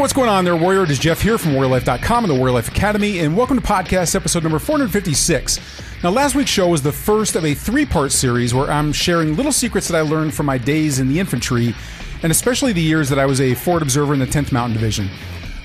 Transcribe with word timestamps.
what's 0.00 0.14
going 0.14 0.30
on 0.30 0.46
there, 0.46 0.56
Warrior? 0.56 0.84
It 0.84 0.90
is 0.90 0.98
Jeff 0.98 1.20
here 1.20 1.36
from 1.36 1.52
WarriorLife.com 1.52 2.24
and 2.24 2.30
the 2.30 2.34
Warrior 2.34 2.54
Life 2.54 2.68
Academy, 2.68 3.18
and 3.18 3.36
welcome 3.36 3.60
to 3.60 3.66
podcast 3.66 4.14
episode 4.14 4.42
number 4.42 4.58
456. 4.58 5.60
Now, 6.02 6.08
last 6.08 6.34
week's 6.34 6.50
show 6.50 6.68
was 6.68 6.80
the 6.80 6.90
first 6.90 7.36
of 7.36 7.44
a 7.44 7.52
three 7.52 7.84
part 7.84 8.10
series 8.10 8.54
where 8.54 8.70
I'm 8.70 8.94
sharing 8.94 9.36
little 9.36 9.52
secrets 9.52 9.88
that 9.88 9.98
I 9.98 10.00
learned 10.00 10.32
from 10.32 10.46
my 10.46 10.56
days 10.56 11.00
in 11.00 11.08
the 11.10 11.20
infantry, 11.20 11.74
and 12.22 12.32
especially 12.32 12.72
the 12.72 12.80
years 12.80 13.10
that 13.10 13.18
I 13.18 13.26
was 13.26 13.42
a 13.42 13.54
forward 13.54 13.82
observer 13.82 14.14
in 14.14 14.20
the 14.20 14.26
10th 14.26 14.52
Mountain 14.52 14.72
Division. 14.72 15.10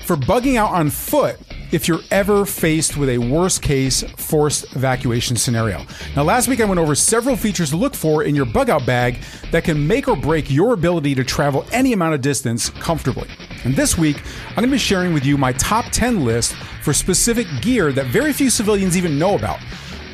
For 0.06 0.14
bugging 0.14 0.54
out 0.54 0.70
on 0.70 0.88
foot, 0.88 1.36
if 1.72 1.88
you're 1.88 1.98
ever 2.12 2.46
faced 2.46 2.96
with 2.96 3.08
a 3.08 3.18
worst 3.18 3.60
case 3.60 4.04
forced 4.16 4.76
evacuation 4.76 5.34
scenario. 5.34 5.84
Now, 6.14 6.22
last 6.22 6.46
week 6.46 6.60
I 6.60 6.64
went 6.64 6.78
over 6.78 6.94
several 6.94 7.34
features 7.34 7.70
to 7.70 7.76
look 7.76 7.92
for 7.92 8.22
in 8.22 8.36
your 8.36 8.44
bug 8.44 8.70
out 8.70 8.86
bag 8.86 9.18
that 9.50 9.64
can 9.64 9.84
make 9.84 10.06
or 10.06 10.14
break 10.14 10.48
your 10.48 10.74
ability 10.74 11.16
to 11.16 11.24
travel 11.24 11.66
any 11.72 11.92
amount 11.92 12.14
of 12.14 12.20
distance 12.20 12.70
comfortably. 12.70 13.28
And 13.64 13.74
this 13.74 13.98
week, 13.98 14.22
I'm 14.50 14.54
going 14.54 14.68
to 14.68 14.74
be 14.74 14.78
sharing 14.78 15.12
with 15.12 15.24
you 15.24 15.36
my 15.36 15.50
top 15.54 15.86
10 15.90 16.24
list 16.24 16.54
for 16.84 16.92
specific 16.92 17.48
gear 17.60 17.90
that 17.90 18.06
very 18.06 18.32
few 18.32 18.48
civilians 18.48 18.96
even 18.96 19.18
know 19.18 19.34
about. 19.34 19.58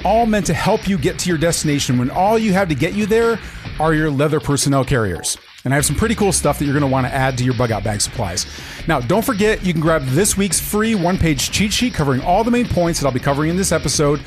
All 0.06 0.24
meant 0.24 0.46
to 0.46 0.54
help 0.54 0.88
you 0.88 0.96
get 0.96 1.18
to 1.18 1.28
your 1.28 1.36
destination 1.36 1.98
when 1.98 2.10
all 2.10 2.38
you 2.38 2.54
have 2.54 2.70
to 2.70 2.74
get 2.74 2.94
you 2.94 3.04
there 3.04 3.38
are 3.78 3.92
your 3.92 4.10
leather 4.10 4.40
personnel 4.40 4.86
carriers. 4.86 5.36
And 5.64 5.72
I 5.72 5.76
have 5.76 5.86
some 5.86 5.96
pretty 5.96 6.14
cool 6.14 6.32
stuff 6.32 6.58
that 6.58 6.64
you're 6.64 6.74
going 6.74 6.88
to 6.88 6.92
want 6.92 7.06
to 7.06 7.14
add 7.14 7.38
to 7.38 7.44
your 7.44 7.54
bug 7.54 7.70
out 7.70 7.84
bag 7.84 8.00
supplies. 8.00 8.46
Now, 8.88 9.00
don't 9.00 9.24
forget, 9.24 9.64
you 9.64 9.72
can 9.72 9.80
grab 9.80 10.02
this 10.06 10.36
week's 10.36 10.58
free 10.58 10.94
one 10.94 11.18
page 11.18 11.50
cheat 11.50 11.72
sheet 11.72 11.94
covering 11.94 12.20
all 12.20 12.42
the 12.42 12.50
main 12.50 12.66
points 12.66 13.00
that 13.00 13.06
I'll 13.06 13.12
be 13.12 13.20
covering 13.20 13.50
in 13.50 13.56
this 13.56 13.70
episode. 13.72 14.20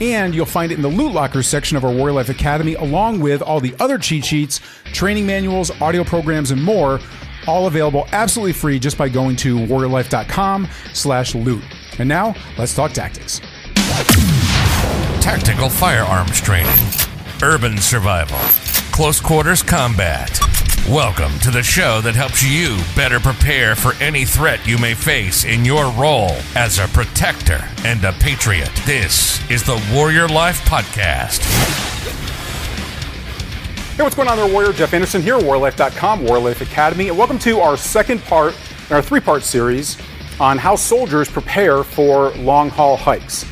And 0.00 0.34
you'll 0.34 0.46
find 0.46 0.70
it 0.70 0.76
in 0.76 0.82
the 0.82 0.88
Loot 0.88 1.12
Locker 1.12 1.42
section 1.42 1.76
of 1.76 1.84
our 1.84 1.92
Warrior 1.92 2.12
Life 2.14 2.28
Academy, 2.28 2.74
along 2.74 3.20
with 3.20 3.42
all 3.42 3.60
the 3.60 3.74
other 3.80 3.98
cheat 3.98 4.24
sheets, 4.24 4.60
training 4.92 5.26
manuals, 5.26 5.70
audio 5.80 6.04
programs, 6.04 6.52
and 6.52 6.62
more, 6.62 7.00
all 7.46 7.66
available 7.66 8.06
absolutely 8.12 8.52
free 8.52 8.78
just 8.78 8.96
by 8.96 9.08
going 9.08 9.34
to 9.36 9.56
warriorlife.com 9.56 10.68
slash 10.94 11.34
loot. 11.34 11.64
And 11.98 12.08
now, 12.08 12.34
let's 12.56 12.74
talk 12.74 12.92
tactics. 12.92 13.40
Tactical 15.20 15.68
firearms 15.68 16.40
training, 16.40 16.78
urban 17.42 17.76
survival, 17.78 18.38
close 18.92 19.20
quarters 19.20 19.62
combat. 19.62 20.57
Welcome 20.90 21.38
to 21.40 21.50
the 21.50 21.62
show 21.62 22.00
that 22.00 22.14
helps 22.14 22.42
you 22.42 22.78
better 22.96 23.20
prepare 23.20 23.76
for 23.76 23.92
any 24.02 24.24
threat 24.24 24.66
you 24.66 24.78
may 24.78 24.94
face 24.94 25.44
in 25.44 25.62
your 25.62 25.92
role 25.92 26.30
as 26.54 26.78
a 26.78 26.88
protector 26.88 27.62
and 27.84 28.02
a 28.04 28.12
patriot. 28.12 28.70
This 28.86 29.38
is 29.50 29.62
the 29.62 29.78
Warrior 29.92 30.28
Life 30.28 30.64
Podcast. 30.64 31.44
Hey, 33.96 34.02
what's 34.02 34.16
going 34.16 34.28
on 34.28 34.38
there, 34.38 34.50
Warrior? 34.50 34.72
Jeff 34.72 34.94
Anderson 34.94 35.20
here, 35.20 35.38
warriorlife.com, 35.38 36.24
Warrior 36.24 36.42
Life 36.42 36.62
Academy, 36.62 37.10
and 37.10 37.18
welcome 37.18 37.38
to 37.40 37.60
our 37.60 37.76
second 37.76 38.22
part 38.22 38.56
in 38.88 38.96
our 38.96 39.02
three 39.02 39.20
part 39.20 39.42
series 39.42 39.98
on 40.40 40.56
how 40.56 40.74
soldiers 40.74 41.28
prepare 41.28 41.84
for 41.84 42.30
long 42.36 42.70
haul 42.70 42.96
hikes. 42.96 43.44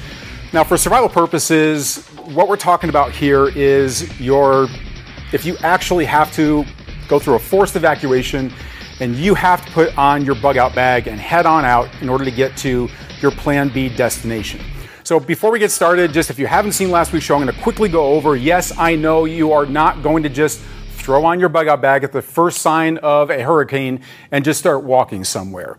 Now, 0.54 0.64
for 0.64 0.78
survival 0.78 1.10
purposes, 1.10 2.06
what 2.16 2.48
we're 2.48 2.56
talking 2.56 2.88
about 2.88 3.12
here 3.12 3.48
is 3.48 4.18
your 4.18 4.68
if 5.34 5.44
you 5.44 5.58
actually 5.58 6.06
have 6.06 6.32
to 6.32 6.64
go 7.08 7.18
through 7.18 7.34
a 7.34 7.38
forced 7.38 7.76
evacuation, 7.76 8.52
and 9.00 9.14
you 9.16 9.34
have 9.34 9.64
to 9.64 9.72
put 9.72 9.96
on 9.98 10.24
your 10.24 10.34
bug 10.34 10.56
out 10.56 10.74
bag 10.74 11.06
and 11.06 11.20
head 11.20 11.46
on 11.46 11.64
out 11.64 11.88
in 12.00 12.08
order 12.08 12.24
to 12.24 12.30
get 12.30 12.56
to 12.58 12.88
your 13.20 13.30
plan 13.30 13.68
B 13.68 13.88
destination. 13.88 14.60
So 15.04 15.20
before 15.20 15.52
we 15.52 15.58
get 15.58 15.70
started, 15.70 16.12
just 16.12 16.30
if 16.30 16.38
you 16.38 16.46
haven't 16.46 16.72
seen 16.72 16.90
last 16.90 17.12
week's 17.12 17.24
show, 17.24 17.36
I'm 17.36 17.42
going 17.42 17.54
to 17.54 17.62
quickly 17.62 17.88
go 17.88 18.14
over. 18.14 18.34
Yes, 18.34 18.76
I 18.76 18.96
know 18.96 19.24
you 19.24 19.52
are 19.52 19.64
not 19.64 20.02
going 20.02 20.24
to 20.24 20.28
just 20.28 20.60
throw 20.90 21.24
on 21.24 21.38
your 21.38 21.48
bug 21.48 21.68
out 21.68 21.80
bag 21.80 22.02
at 22.02 22.10
the 22.10 22.22
first 22.22 22.58
sign 22.58 22.98
of 22.98 23.30
a 23.30 23.42
hurricane 23.42 24.00
and 24.32 24.44
just 24.44 24.58
start 24.58 24.82
walking 24.82 25.22
somewhere. 25.22 25.78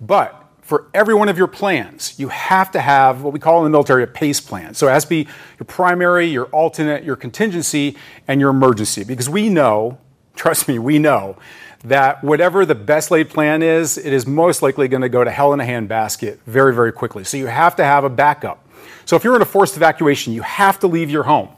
But 0.00 0.42
for 0.60 0.90
every 0.92 1.14
one 1.14 1.30
of 1.30 1.38
your 1.38 1.46
plans, 1.46 2.18
you 2.18 2.28
have 2.28 2.70
to 2.72 2.80
have 2.80 3.22
what 3.22 3.32
we 3.32 3.38
call 3.38 3.58
in 3.58 3.64
the 3.64 3.70
military 3.70 4.02
a 4.02 4.06
PACE 4.06 4.40
plan. 4.40 4.74
So 4.74 4.88
it 4.88 4.90
has 4.90 5.04
to 5.04 5.08
be 5.08 5.28
your 5.58 5.64
primary, 5.66 6.26
your 6.26 6.46
alternate, 6.46 7.04
your 7.04 7.16
contingency, 7.16 7.96
and 8.28 8.40
your 8.40 8.50
emergency. 8.50 9.04
Because 9.04 9.30
we 9.30 9.48
know 9.48 9.96
trust 10.36 10.68
me, 10.68 10.78
we 10.78 10.98
know 10.98 11.36
that 11.84 12.22
whatever 12.22 12.64
the 12.64 12.74
best 12.74 13.10
laid 13.10 13.28
plan 13.28 13.62
is, 13.62 13.98
it 13.98 14.12
is 14.12 14.26
most 14.26 14.62
likely 14.62 14.88
going 14.88 15.02
to 15.02 15.08
go 15.08 15.24
to 15.24 15.30
hell 15.30 15.52
in 15.52 15.60
a 15.60 15.64
handbasket 15.64 16.38
very, 16.46 16.74
very 16.74 16.92
quickly. 16.92 17.24
So 17.24 17.36
you 17.36 17.46
have 17.46 17.76
to 17.76 17.84
have 17.84 18.04
a 18.04 18.10
backup. 18.10 18.66
So 19.04 19.16
if 19.16 19.24
you're 19.24 19.36
in 19.36 19.42
a 19.42 19.46
forced 19.46 19.76
evacuation, 19.76 20.32
you 20.32 20.42
have 20.42 20.78
to 20.80 20.86
leave 20.86 21.10
your 21.10 21.24
home 21.24 21.48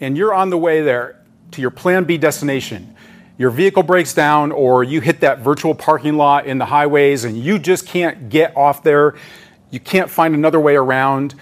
and 0.00 0.16
you're 0.16 0.34
on 0.34 0.50
the 0.50 0.58
way 0.58 0.82
there 0.82 1.22
to 1.52 1.60
your 1.60 1.70
plan 1.70 2.04
B 2.04 2.16
destination. 2.16 2.96
Your 3.36 3.50
vehicle 3.50 3.82
breaks 3.82 4.12
down, 4.12 4.52
or 4.52 4.84
you 4.84 5.00
hit 5.00 5.20
that 5.20 5.38
virtual 5.38 5.74
parking 5.74 6.16
lot 6.16 6.46
in 6.46 6.58
the 6.58 6.66
highways 6.66 7.24
and 7.24 7.38
you 7.38 7.58
just 7.58 7.86
can't 7.86 8.28
get 8.28 8.54
off 8.54 8.82
there. 8.82 9.14
You 9.70 9.80
can't 9.80 10.10
find 10.10 10.34
another 10.34 10.60
way 10.60 10.76
around 10.76 11.34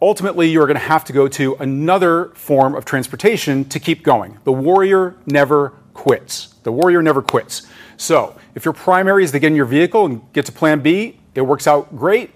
ultimately 0.00 0.48
you're 0.48 0.66
going 0.66 0.78
to 0.78 0.80
have 0.80 1.04
to 1.04 1.12
go 1.12 1.28
to 1.28 1.54
another 1.56 2.26
form 2.34 2.74
of 2.74 2.84
transportation 2.84 3.64
to 3.66 3.80
keep 3.80 4.02
going. 4.02 4.38
The 4.44 4.52
warrior 4.52 5.16
never 5.26 5.72
quits. 5.96 6.54
The 6.62 6.70
warrior 6.70 7.02
never 7.02 7.22
quits. 7.22 7.66
So, 7.96 8.38
if 8.54 8.64
your 8.64 8.74
primary 8.74 9.24
is 9.24 9.32
to 9.32 9.38
get 9.38 9.48
in 9.48 9.56
your 9.56 9.64
vehicle 9.64 10.04
and 10.04 10.20
get 10.32 10.44
to 10.46 10.52
plan 10.52 10.80
B, 10.80 11.18
it 11.34 11.40
works 11.40 11.66
out 11.66 11.96
great, 11.96 12.30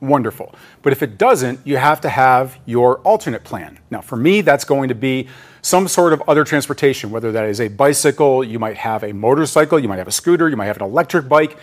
wonderful. 0.00 0.54
But 0.82 0.92
if 0.92 1.02
it 1.02 1.16
doesn't, 1.16 1.66
you 1.66 1.78
have 1.78 2.00
to 2.02 2.10
have 2.10 2.58
your 2.66 2.98
alternate 2.98 3.42
plan. 3.42 3.78
Now, 3.90 4.02
for 4.02 4.16
me, 4.16 4.42
that's 4.42 4.64
going 4.64 4.90
to 4.90 4.94
be 4.94 5.28
some 5.62 5.88
sort 5.88 6.12
of 6.12 6.22
other 6.28 6.44
transportation, 6.44 7.10
whether 7.10 7.32
that 7.32 7.46
is 7.46 7.60
a 7.60 7.68
bicycle, 7.68 8.44
you 8.44 8.58
might 8.58 8.76
have 8.76 9.02
a 9.02 9.12
motorcycle, 9.12 9.78
you 9.78 9.88
might 9.88 9.98
have 9.98 10.08
a 10.08 10.12
scooter, 10.12 10.48
you 10.48 10.56
might 10.56 10.66
have 10.66 10.76
an 10.76 10.84
electric 10.84 11.28
bike, 11.28 11.56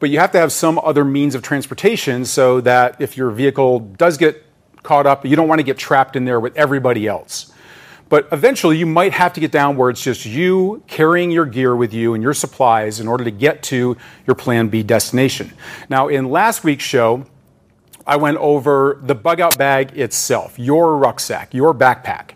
but 0.00 0.10
you 0.10 0.18
have 0.18 0.32
to 0.32 0.38
have 0.38 0.50
some 0.50 0.78
other 0.78 1.04
means 1.04 1.34
of 1.34 1.42
transportation 1.42 2.24
so 2.24 2.60
that 2.62 3.00
if 3.00 3.16
your 3.16 3.30
vehicle 3.30 3.80
does 3.80 4.16
get 4.16 4.44
caught 4.82 5.06
up, 5.06 5.26
you 5.26 5.36
don't 5.36 5.48
want 5.48 5.58
to 5.58 5.62
get 5.62 5.76
trapped 5.76 6.16
in 6.16 6.24
there 6.24 6.40
with 6.40 6.56
everybody 6.56 7.06
else. 7.06 7.52
But 8.08 8.28
eventually, 8.30 8.78
you 8.78 8.86
might 8.86 9.12
have 9.12 9.32
to 9.32 9.40
get 9.40 9.50
down 9.50 9.76
where 9.76 9.90
it's 9.90 10.02
just 10.02 10.24
you 10.26 10.82
carrying 10.86 11.30
your 11.30 11.44
gear 11.44 11.74
with 11.74 11.92
you 11.92 12.14
and 12.14 12.22
your 12.22 12.34
supplies 12.34 13.00
in 13.00 13.08
order 13.08 13.24
to 13.24 13.32
get 13.32 13.62
to 13.64 13.96
your 14.26 14.36
Plan 14.36 14.68
B 14.68 14.82
destination. 14.82 15.52
Now, 15.88 16.06
in 16.08 16.30
last 16.30 16.62
week's 16.62 16.84
show, 16.84 17.26
I 18.06 18.16
went 18.16 18.36
over 18.36 19.00
the 19.02 19.16
bug 19.16 19.40
out 19.40 19.58
bag 19.58 19.98
itself, 19.98 20.56
your 20.58 20.96
rucksack, 20.96 21.52
your 21.52 21.74
backpack, 21.74 22.30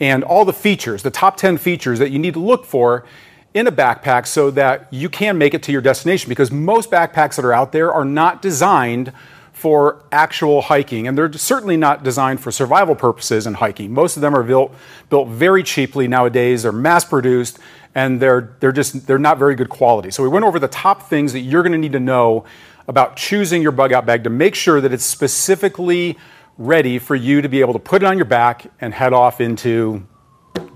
and 0.00 0.24
all 0.24 0.46
the 0.46 0.54
features, 0.54 1.02
the 1.02 1.10
top 1.10 1.36
10 1.36 1.58
features 1.58 1.98
that 1.98 2.10
you 2.10 2.18
need 2.18 2.32
to 2.34 2.40
look 2.40 2.64
for 2.64 3.04
in 3.52 3.66
a 3.66 3.72
backpack 3.72 4.26
so 4.26 4.50
that 4.52 4.90
you 4.90 5.10
can 5.10 5.36
make 5.36 5.52
it 5.52 5.62
to 5.64 5.72
your 5.72 5.82
destination 5.82 6.30
because 6.30 6.50
most 6.50 6.90
backpacks 6.90 7.36
that 7.36 7.44
are 7.44 7.52
out 7.52 7.72
there 7.72 7.92
are 7.92 8.04
not 8.04 8.40
designed 8.40 9.12
for 9.60 10.02
actual 10.10 10.62
hiking, 10.62 11.06
and 11.06 11.18
they're 11.18 11.30
certainly 11.34 11.76
not 11.76 12.02
designed 12.02 12.40
for 12.40 12.50
survival 12.50 12.94
purposes 12.94 13.46
in 13.46 13.52
hiking. 13.52 13.92
Most 13.92 14.16
of 14.16 14.22
them 14.22 14.34
are 14.34 14.42
built 14.42 14.74
built 15.10 15.28
very 15.28 15.62
cheaply 15.62 16.08
nowadays. 16.08 16.62
They're 16.62 16.72
mass 16.72 17.04
produced, 17.04 17.58
and 17.94 18.20
they're 18.20 18.56
they're 18.60 18.72
just 18.72 19.06
they're 19.06 19.18
not 19.18 19.36
very 19.36 19.54
good 19.54 19.68
quality. 19.68 20.10
So 20.10 20.22
we 20.22 20.30
went 20.30 20.46
over 20.46 20.58
the 20.58 20.68
top 20.68 21.10
things 21.10 21.34
that 21.34 21.40
you're 21.40 21.62
going 21.62 21.72
to 21.72 21.78
need 21.78 21.92
to 21.92 22.00
know 22.00 22.46
about 22.88 23.16
choosing 23.16 23.60
your 23.60 23.72
bug 23.72 23.92
out 23.92 24.06
bag 24.06 24.24
to 24.24 24.30
make 24.30 24.54
sure 24.54 24.80
that 24.80 24.94
it's 24.94 25.04
specifically 25.04 26.16
ready 26.56 26.98
for 26.98 27.14
you 27.14 27.42
to 27.42 27.48
be 27.48 27.60
able 27.60 27.74
to 27.74 27.78
put 27.78 28.02
it 28.02 28.06
on 28.06 28.16
your 28.16 28.24
back 28.24 28.66
and 28.80 28.94
head 28.94 29.12
off 29.12 29.42
into 29.42 30.06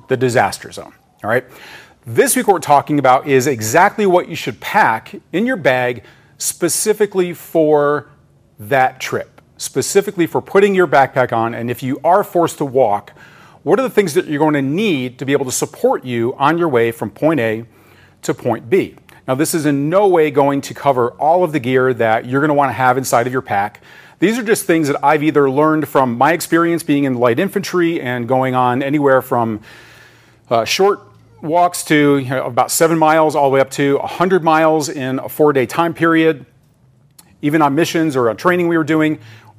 the 0.09 0.17
disaster 0.17 0.71
zone. 0.71 0.93
All 1.23 1.31
right. 1.31 1.45
This 2.07 2.37
week, 2.37 2.47
what 2.47 2.53
we're 2.53 2.61
talking 2.61 2.99
about 2.99 3.27
is 3.27 3.47
exactly 3.47 4.05
what 4.05 4.29
you 4.29 4.37
should 4.37 4.61
pack 4.61 5.15
in 5.33 5.47
your 5.47 5.57
bag 5.57 6.05
specifically 6.37 7.33
for 7.33 8.11
that 8.59 9.01
trip, 9.01 9.41
specifically 9.57 10.27
for 10.27 10.41
putting 10.41 10.75
your 10.75 10.87
backpack 10.87 11.33
on. 11.33 11.55
And 11.55 11.71
if 11.71 11.83
you 11.83 12.01
are 12.05 12.25
forced 12.25 12.59
to 12.59 12.65
walk, 12.65 13.13
what 13.63 13.79
are 13.79 13.83
the 13.83 13.91
things 13.91 14.15
that 14.15 14.27
you're 14.27 14.39
going 14.39 14.55
to 14.55 14.63
need 14.63 15.19
to 15.19 15.25
be 15.25 15.33
able 15.33 15.47
to 15.47 15.53
support 15.53 16.05
you 16.05 16.35
on 16.37 16.59
your 16.59 16.69
way 16.69 16.93
from 16.93 17.11
point 17.11 17.41
A 17.41 17.65
to 18.23 18.35
point 18.35 18.69
B? 18.69 18.97
Now, 19.27 19.35
this 19.35 19.55
is 19.55 19.65
in 19.65 19.89
no 19.89 20.07
way 20.07 20.31
going 20.31 20.61
to 20.63 20.75
cover 20.75 21.13
all 21.13 21.45
of 21.45 21.53
the 21.53 21.61
gear 21.61 21.95
that 21.95 22.27
you're 22.27 22.41
going 22.41 22.49
to 22.49 22.55
want 22.55 22.69
to 22.69 22.75
have 22.75 22.99
inside 22.99 23.27
of 23.27 23.33
your 23.33 23.43
pack. 23.43 23.81
These 24.19 24.39
are 24.39 24.43
just 24.43 24.67
things 24.67 24.89
that 24.89 25.03
I've 25.03 25.23
either 25.23 25.51
learned 25.51 25.89
from 25.89 26.17
my 26.17 26.33
experience 26.33 26.83
being 26.83 27.05
in 27.05 27.15
light 27.15 27.39
infantry 27.39 28.01
and 28.01 28.29
going 28.29 28.55
on 28.55 28.83
anywhere 28.83 29.23
from 29.23 29.61
uh, 30.51 30.65
short 30.65 31.01
walks 31.41 31.85
to 31.85 32.19
you 32.19 32.29
know, 32.29 32.47
about 32.47 32.71
seven 32.71 32.99
miles 32.99 33.35
all 33.35 33.51
the 33.51 33.55
way 33.55 33.61
up 33.61 33.71
to 33.71 33.99
100 33.99 34.45
miles 34.45 34.89
in 34.89 35.19
a 35.19 35.29
four 35.29 35.53
day 35.53 35.67
time 35.67 35.93
period 35.93 36.47
even 37.45 37.61
on 37.61 37.75
missions 37.75 38.17
or 38.17 38.31
on 38.31 38.37
training 38.39 38.69
we 38.69 38.79
were 38.79 38.85
doing, 38.85 39.19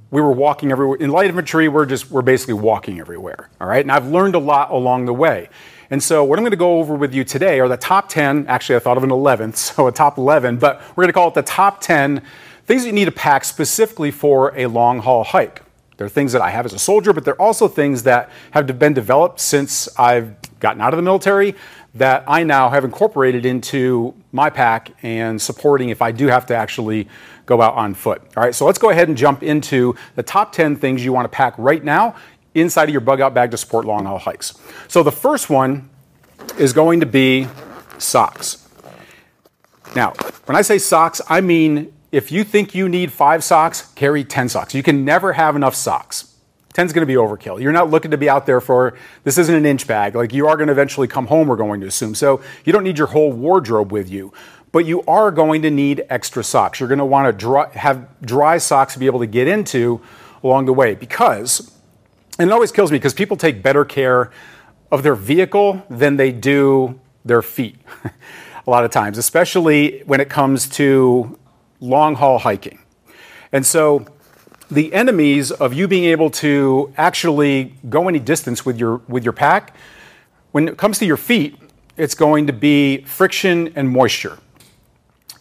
we 0.09 0.19
were 0.19 0.31
walking 0.31 0.71
everywhere. 0.71 0.97
In 0.97 1.11
light 1.11 1.27
infantry, 1.27 1.67
we're 1.67 1.85
just 1.85 2.09
we're 2.09 2.23
basically 2.23 2.55
walking 2.55 2.99
everywhere. 2.99 3.47
All 3.61 3.67
right, 3.67 3.81
and 3.81 3.91
I've 3.91 4.07
learned 4.07 4.33
a 4.33 4.39
lot 4.39 4.71
along 4.71 5.05
the 5.05 5.13
way. 5.13 5.49
And 5.91 6.01
so, 6.01 6.23
what 6.23 6.39
I'm 6.39 6.43
going 6.43 6.51
to 6.51 6.57
go 6.57 6.79
over 6.79 6.95
with 6.95 7.13
you 7.13 7.23
today 7.23 7.59
are 7.59 7.67
the 7.67 7.77
top 7.77 8.09
10. 8.09 8.47
Actually, 8.47 8.77
I 8.77 8.79
thought 8.79 8.97
of 8.97 9.03
an 9.03 9.11
11th, 9.11 9.55
so 9.75 9.85
a 9.85 9.91
top 9.91 10.17
11, 10.17 10.57
but 10.57 10.81
we're 10.95 11.03
going 11.03 11.09
to 11.09 11.13
call 11.13 11.27
it 11.27 11.35
the 11.35 11.43
top 11.43 11.79
10 11.79 12.23
things 12.65 12.87
you 12.87 12.91
need 12.91 13.05
to 13.05 13.11
pack 13.11 13.45
specifically 13.45 14.09
for 14.09 14.51
a 14.57 14.65
long 14.65 14.97
haul 14.97 15.23
hike. 15.23 15.61
There 15.97 16.05
are 16.05 16.09
things 16.09 16.31
that 16.31 16.41
I 16.41 16.49
have 16.49 16.65
as 16.65 16.73
a 16.73 16.79
soldier, 16.79 17.13
but 17.13 17.23
they're 17.23 17.39
also 17.39 17.67
things 17.67 18.01
that 18.03 18.31
have 18.51 18.79
been 18.79 18.95
developed 18.95 19.39
since 19.39 19.87
I've 19.99 20.33
gotten 20.59 20.81
out 20.81 20.91
of 20.91 20.97
the 20.97 21.03
military 21.03 21.53
that 21.95 22.25
I 22.27 22.43
now 22.43 22.69
have 22.69 22.83
incorporated 22.83 23.45
into 23.45 24.13
my 24.33 24.49
pack 24.49 24.91
and 25.01 25.41
supporting 25.41 25.89
if 25.89 26.01
I 26.01 26.11
do 26.11 26.27
have 26.27 26.45
to 26.47 26.55
actually 26.55 27.07
go 27.45 27.61
out 27.61 27.75
on 27.75 27.93
foot. 27.93 28.21
All 28.35 28.43
right, 28.43 28.53
so 28.55 28.65
let's 28.65 28.79
go 28.79 28.89
ahead 28.89 29.07
and 29.07 29.17
jump 29.17 29.43
into 29.43 29.95
the 30.15 30.23
top 30.23 30.51
10 30.51 30.75
things 30.75 31.03
you 31.03 31.13
want 31.13 31.25
to 31.25 31.35
pack 31.35 31.53
right 31.57 31.83
now 31.83 32.15
inside 32.53 32.85
of 32.85 32.91
your 32.91 33.01
bug 33.01 33.21
out 33.21 33.33
bag 33.33 33.51
to 33.51 33.57
support 33.57 33.85
long 33.85 34.05
haul 34.05 34.19
hikes. 34.19 34.53
So 34.87 35.03
the 35.03 35.11
first 35.11 35.49
one 35.49 35.89
is 36.57 36.73
going 36.73 37.01
to 37.01 37.05
be 37.05 37.47
socks. 37.97 38.67
Now, 39.95 40.11
when 40.45 40.55
I 40.55 40.61
say 40.61 40.77
socks, 40.77 41.21
I 41.29 41.41
mean 41.41 41.93
if 42.15 42.31
you 42.31 42.45
think 42.45 42.73
you 42.73 42.87
need 42.87 43.11
five 43.11 43.43
socks, 43.43 43.91
carry 43.93 44.23
10 44.23 44.47
socks. 44.47 44.73
You 44.73 44.81
can 44.81 45.03
never 45.03 45.33
have 45.33 45.57
enough 45.57 45.75
socks. 45.75 46.33
10 46.71 46.85
is 46.85 46.93
going 46.93 47.01
to 47.01 47.05
be 47.05 47.15
overkill. 47.15 47.61
You're 47.61 47.73
not 47.73 47.89
looking 47.89 48.11
to 48.11 48.17
be 48.17 48.29
out 48.29 48.45
there 48.45 48.61
for, 48.61 48.97
this 49.25 49.37
isn't 49.37 49.53
an 49.53 49.65
inch 49.65 49.85
bag. 49.85 50.15
Like 50.15 50.33
you 50.33 50.47
are 50.47 50.55
going 50.55 50.67
to 50.67 50.71
eventually 50.71 51.09
come 51.09 51.27
home, 51.27 51.49
we're 51.49 51.57
going 51.57 51.81
to 51.81 51.87
assume. 51.87 52.15
So 52.15 52.41
you 52.63 52.71
don't 52.71 52.85
need 52.85 52.97
your 52.97 53.07
whole 53.07 53.33
wardrobe 53.33 53.91
with 53.91 54.09
you. 54.09 54.31
But 54.75 54.85
you 54.85 55.03
are 55.03 55.31
going 55.31 55.61
to 55.61 55.71
need 55.71 56.03
extra 56.09 56.43
socks. 56.43 56.81
You're 56.81 56.89
going 56.89 56.99
to 56.99 57.05
want 57.05 57.27
to 57.27 57.31
dry, 57.31 57.69
have 57.69 58.09
dry 58.19 58.57
socks 58.57 58.91
to 58.91 58.99
be 58.99 59.05
able 59.05 59.21
to 59.21 59.25
get 59.25 59.47
into 59.47 60.01
along 60.43 60.65
the 60.65 60.73
way 60.73 60.95
because, 60.95 61.71
and 62.37 62.49
it 62.49 62.51
always 62.51 62.73
kills 62.73 62.91
me 62.91 62.97
because 62.97 63.13
people 63.13 63.37
take 63.37 63.63
better 63.63 63.85
care 63.85 64.31
of 64.91 65.01
their 65.01 65.15
vehicle 65.15 65.81
than 65.89 66.17
they 66.17 66.33
do 66.33 66.99
their 67.23 67.41
feet 67.41 67.77
a 68.67 68.69
lot 68.69 68.83
of 68.83 68.91
times, 68.91 69.17
especially 69.17 70.03
when 70.07 70.19
it 70.19 70.27
comes 70.29 70.67
to 70.71 71.39
long 71.79 72.15
haul 72.15 72.39
hiking. 72.39 72.79
And 73.53 73.65
so 73.65 74.05
the 74.69 74.93
enemies 74.93 75.51
of 75.51 75.73
you 75.73 75.87
being 75.87 76.03
able 76.03 76.29
to 76.31 76.93
actually 76.97 77.75
go 77.87 78.09
any 78.09 78.19
distance 78.19 78.65
with 78.65 78.77
your 78.77 78.97
with 79.07 79.23
your 79.23 79.31
pack 79.31 79.73
when 80.51 80.67
it 80.67 80.75
comes 80.75 80.99
to 80.99 81.05
your 81.05 81.15
feet 81.15 81.55
it's 81.95 82.13
going 82.13 82.45
to 82.47 82.51
be 82.51 82.97
friction 83.03 83.71
and 83.77 83.87
moisture 83.87 84.37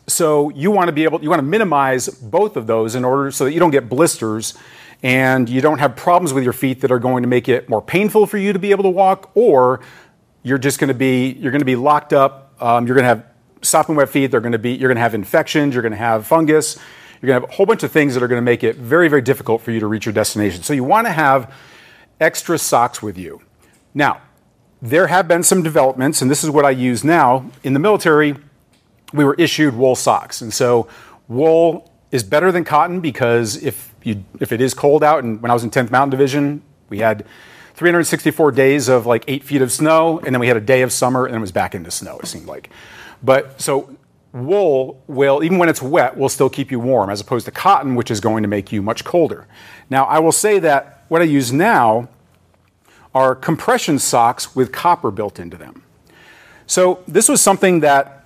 so 0.06 0.51
you 0.51 0.71
want 0.71 0.89
to 0.89 0.93
be 0.93 1.05
able 1.05 1.23
you 1.23 1.31
want 1.31 1.41
to 1.41 1.47
minimize 1.47 2.09
both 2.09 2.56
of 2.56 2.67
those 2.67 2.95
in 2.95 3.05
order 3.05 3.31
so 3.31 3.45
that 3.45 3.53
you 3.53 3.61
don't 3.61 3.71
get 3.71 3.89
blisters 3.89 4.55
and 5.03 5.49
you 5.49 5.61
don't 5.61 5.79
have 5.79 5.97
problems 5.97 6.33
with 6.33 6.45
your 6.45 6.53
feet 6.53 6.81
that 6.81 6.91
are 6.91 6.99
going 6.99 7.23
to 7.23 7.29
make 7.29 7.49
it 7.49 7.69
more 7.69 7.83
painful 7.83 8.27
for 8.27 8.39
you 8.39 8.53
to 8.53 8.59
be 8.59 8.71
able 8.71 8.85
to 8.85 8.91
walk 8.91 9.31
or 9.35 9.81
you're 10.43 10.59
just 10.59 10.79
going 10.79 10.89
to 10.89 10.95
be 10.95 11.33
you're 11.33 11.53
going 11.53 11.61
to 11.61 11.67
be 11.67 11.77
locked 11.77 12.12
up 12.12 12.55
um, 12.61 12.87
you're 12.87 12.95
going 12.95 13.05
to 13.05 13.09
have 13.09 13.27
soft 13.62 13.89
and 13.89 13.97
wet 13.97 14.09
feet 14.09 14.31
they're 14.31 14.41
going 14.41 14.53
to 14.53 14.59
be 14.59 14.73
you're 14.73 14.89
going 14.89 14.97
to 14.97 15.03
have 15.03 15.15
infections 15.15 15.75
you're 15.75 15.83
going 15.83 15.93
to 15.93 15.99
have 15.99 16.27
fungus 16.27 16.79
you're 17.25 17.29
going 17.29 17.41
to 17.41 17.47
have 17.47 17.55
a 17.55 17.56
whole 17.56 17.65
bunch 17.65 17.83
of 17.83 17.91
things 17.91 18.12
that 18.12 18.23
are 18.23 18.29
going 18.29 18.41
to 18.41 18.45
make 18.45 18.62
it 18.62 18.77
very, 18.77 19.09
very 19.09 19.23
difficult 19.23 19.62
for 19.62 19.71
you 19.71 19.81
to 19.81 19.87
reach 19.87 20.05
your 20.05 20.12
destination. 20.12 20.62
So 20.62 20.75
you 20.75 20.85
want 20.85 21.06
to 21.06 21.12
have 21.12 21.55
extra 22.21 22.59
socks 22.59 23.03
with 23.03 23.17
you. 23.17 23.41
Now, 23.95 24.21
there 24.83 25.06
have 25.06 25.27
been 25.27 25.43
some 25.43 25.62
developments, 25.62 26.21
and 26.21 26.31
this 26.31 26.45
is 26.45 26.51
what 26.51 26.67
I 26.67 26.71
use 26.71 27.03
now. 27.03 27.51
In 27.62 27.73
the 27.73 27.79
military, 27.79 28.37
we 29.14 29.25
were 29.25 29.34
issued 29.34 29.75
wool 29.75 29.94
socks. 29.94 30.43
And 30.43 30.52
so 30.52 30.88
wool 31.28 31.90
is 32.11 32.22
better 32.22 32.50
than 32.50 32.64
cotton 32.64 33.00
because 33.00 33.62
if, 33.62 33.94
you, 34.02 34.25
if 34.40 34.52
it 34.52 34.61
is 34.61 34.75
cold 34.75 35.05
out, 35.05 35.22
and 35.22 35.40
when 35.40 35.50
I 35.50 35.55
was 35.55 35.64
in 35.64 35.70
10th 35.70 35.90
Mountain 35.90 36.11
Division, 36.11 36.62
we 36.88 36.99
had 36.99 37.25
364 37.75 38.52
days 38.52 38.88
of 38.88 39.06
like 39.06 39.25
eight 39.28 39.44
feet 39.44 39.62
of 39.62 39.70
snow, 39.72 40.19
and 40.19 40.34
then 40.34 40.40
we 40.40 40.49
had 40.49 40.56
a 40.56 40.61
day 40.61 40.82
of 40.82 40.93
summer, 40.93 41.26
and 41.26 41.37
it 41.37 41.40
was 41.40 41.52
back 41.52 41.75
into 41.75 41.90
snow, 41.90 42.19
it 42.19 42.26
seemed 42.26 42.46
like. 42.46 42.70
But 43.22 43.61
so 43.61 43.96
wool 44.32 45.00
will, 45.06 45.43
even 45.44 45.58
when 45.58 45.69
it's 45.69 45.81
wet, 45.81 46.17
will 46.17 46.28
still 46.28 46.50
keep 46.50 46.72
you 46.72 46.81
warm, 46.81 47.08
as 47.08 47.20
opposed 47.20 47.46
to 47.46 47.52
cotton, 47.52 47.94
which 47.94 48.10
is 48.10 48.20
going 48.20 48.43
to 48.43 48.49
make 48.49 48.72
you 48.72 48.82
much 48.82 49.05
colder. 49.05 49.46
Now, 49.90 50.05
I 50.05 50.19
will 50.19 50.32
say 50.32 50.58
that 50.58 51.05
what 51.08 51.22
I 51.22 51.25
use 51.25 51.52
now 51.52 52.08
are 53.14 53.37
compression 53.37 54.00
socks 54.00 54.56
with 54.56 54.72
copper 54.72 55.12
built 55.12 55.38
into 55.38 55.56
them. 55.56 55.84
So 56.67 57.02
this 57.06 57.28
was 57.28 57.40
something 57.40 57.81
that 57.81 58.24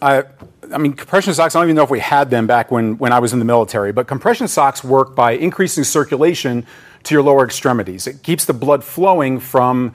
I, 0.00 0.24
I 0.72 0.78
mean, 0.78 0.92
compression 0.92 1.32
socks, 1.32 1.56
I 1.56 1.60
don't 1.60 1.68
even 1.68 1.76
know 1.76 1.84
if 1.84 1.90
we 1.90 2.00
had 2.00 2.30
them 2.30 2.46
back 2.46 2.70
when, 2.70 2.98
when 2.98 3.12
I 3.12 3.18
was 3.18 3.32
in 3.32 3.38
the 3.38 3.44
military, 3.44 3.92
but 3.92 4.06
compression 4.06 4.46
socks 4.48 4.84
work 4.84 5.14
by 5.14 5.32
increasing 5.32 5.84
circulation 5.84 6.66
to 7.04 7.14
your 7.14 7.22
lower 7.22 7.44
extremities. 7.44 8.06
It 8.06 8.22
keeps 8.22 8.44
the 8.44 8.52
blood 8.52 8.84
flowing 8.84 9.40
from 9.40 9.94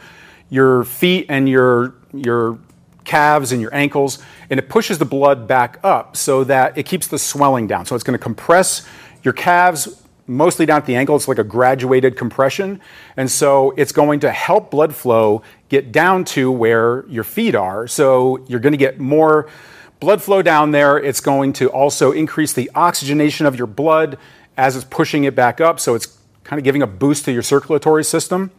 your 0.49 0.83
feet 0.85 1.27
and 1.29 1.47
your, 1.47 1.93
your 2.13 2.57
calves 3.03 3.51
and 3.51 3.61
your 3.61 3.73
ankles, 3.75 4.19
and 4.49 4.59
it 4.59 4.69
pushes 4.69 4.97
the 4.97 5.05
blood 5.05 5.47
back 5.47 5.79
up 5.83 6.17
so 6.17 6.43
that 6.45 6.77
it 6.77 6.83
keeps 6.83 7.07
the 7.07 7.19
swelling 7.19 7.67
down. 7.67 7.85
So 7.85 7.95
it's 7.95 8.03
going 8.03 8.17
to 8.17 8.23
compress 8.23 8.87
your 9.23 9.33
calves 9.33 10.01
mostly 10.27 10.65
down 10.65 10.77
at 10.77 10.85
the 10.85 10.95
ankle. 10.95 11.15
It's 11.15 11.27
like 11.27 11.39
a 11.39 11.43
graduated 11.43 12.15
compression. 12.15 12.79
And 13.17 13.29
so 13.29 13.71
it's 13.71 13.91
going 13.91 14.21
to 14.21 14.31
help 14.31 14.71
blood 14.71 14.95
flow 14.95 15.43
get 15.69 15.91
down 15.91 16.25
to 16.25 16.51
where 16.51 17.05
your 17.07 17.23
feet 17.23 17.53
are. 17.53 17.87
So 17.87 18.43
you're 18.47 18.59
going 18.59 18.73
to 18.73 18.77
get 18.77 18.99
more 18.99 19.49
blood 20.01 20.21
flow 20.21 20.41
down 20.41 20.71
there. 20.71 20.97
It's 20.97 21.21
going 21.21 21.53
to 21.53 21.69
also 21.69 22.11
increase 22.11 22.51
the 22.51 22.69
oxygenation 22.75 23.45
of 23.45 23.55
your 23.55 23.67
blood 23.67 24.17
as 24.57 24.75
it's 24.75 24.83
pushing 24.83 25.23
it 25.23 25.35
back 25.35 25.61
up. 25.61 25.79
So 25.79 25.95
it's 25.95 26.17
kind 26.43 26.59
of 26.59 26.65
giving 26.65 26.81
a 26.81 26.87
boost 26.87 27.23
to 27.25 27.31
your 27.31 27.43
circulatory 27.43 28.03
system. 28.03 28.51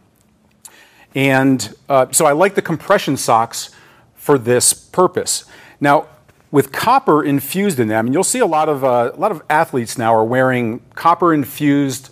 And 1.13 1.75
uh, 1.87 2.07
so 2.11 2.25
I 2.25 2.31
like 2.31 2.55
the 2.55 2.61
compression 2.61 3.17
socks 3.17 3.69
for 4.15 4.39
this 4.39 4.73
purpose. 4.73 5.43
Now, 5.79 6.07
with 6.49 6.71
copper 6.71 7.23
infused 7.23 7.79
in 7.79 7.87
them, 7.89 8.05
and 8.05 8.13
you'll 8.13 8.23
see 8.23 8.39
a 8.39 8.45
lot 8.45 8.69
of 8.69 8.83
uh, 8.83 9.11
a 9.13 9.19
lot 9.19 9.31
of 9.31 9.41
athletes 9.49 9.97
now 9.97 10.15
are 10.15 10.23
wearing 10.23 10.81
copper 10.95 11.33
infused. 11.33 12.09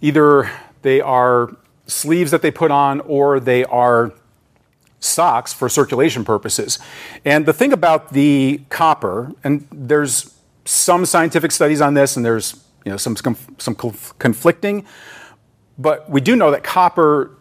Either 0.00 0.50
they 0.82 1.00
are 1.00 1.54
sleeves 1.86 2.30
that 2.30 2.42
they 2.42 2.50
put 2.50 2.70
on, 2.70 3.00
or 3.00 3.38
they 3.38 3.64
are 3.64 4.12
socks 5.00 5.52
for 5.52 5.68
circulation 5.68 6.24
purposes. 6.24 6.78
And 7.24 7.46
the 7.46 7.52
thing 7.52 7.72
about 7.72 8.12
the 8.12 8.60
copper, 8.68 9.32
and 9.44 9.66
there's 9.70 10.34
some 10.64 11.06
scientific 11.06 11.52
studies 11.52 11.80
on 11.80 11.94
this, 11.94 12.16
and 12.16 12.24
there's 12.24 12.62
you 12.84 12.90
know 12.90 12.96
some 12.96 13.16
some 13.58 13.74
conflicting, 13.74 14.86
but 15.78 16.08
we 16.08 16.20
do 16.20 16.36
know 16.36 16.50
that 16.50 16.62
copper 16.62 17.32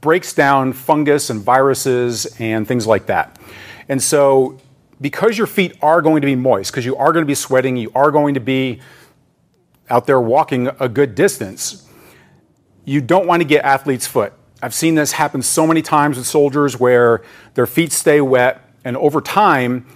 breaks 0.00 0.32
down 0.32 0.72
fungus 0.72 1.30
and 1.30 1.42
viruses 1.42 2.26
and 2.38 2.66
things 2.66 2.86
like 2.86 3.06
that. 3.06 3.38
And 3.88 4.02
so, 4.02 4.58
because 5.00 5.36
your 5.36 5.46
feet 5.46 5.76
are 5.82 6.00
going 6.00 6.20
to 6.22 6.26
be 6.26 6.36
moist, 6.36 6.70
because 6.70 6.84
you 6.84 6.96
are 6.96 7.12
going 7.12 7.22
to 7.22 7.26
be 7.26 7.34
sweating, 7.34 7.76
you 7.76 7.90
are 7.94 8.10
going 8.10 8.34
to 8.34 8.40
be 8.40 8.80
out 9.88 10.06
there 10.06 10.20
walking 10.20 10.68
a 10.78 10.88
good 10.88 11.14
distance, 11.14 11.88
you 12.84 13.00
don't 13.00 13.26
want 13.26 13.42
to 13.42 13.48
get 13.48 13.64
athlete's 13.64 14.06
foot. 14.06 14.32
I've 14.62 14.74
seen 14.74 14.94
this 14.94 15.12
happen 15.12 15.42
so 15.42 15.66
many 15.66 15.82
times 15.82 16.16
with 16.18 16.26
soldiers 16.26 16.78
where 16.78 17.22
their 17.54 17.66
feet 17.66 17.92
stay 17.92 18.20
wet, 18.20 18.62
and 18.84 18.96
over 18.96 19.20
time, 19.20 19.86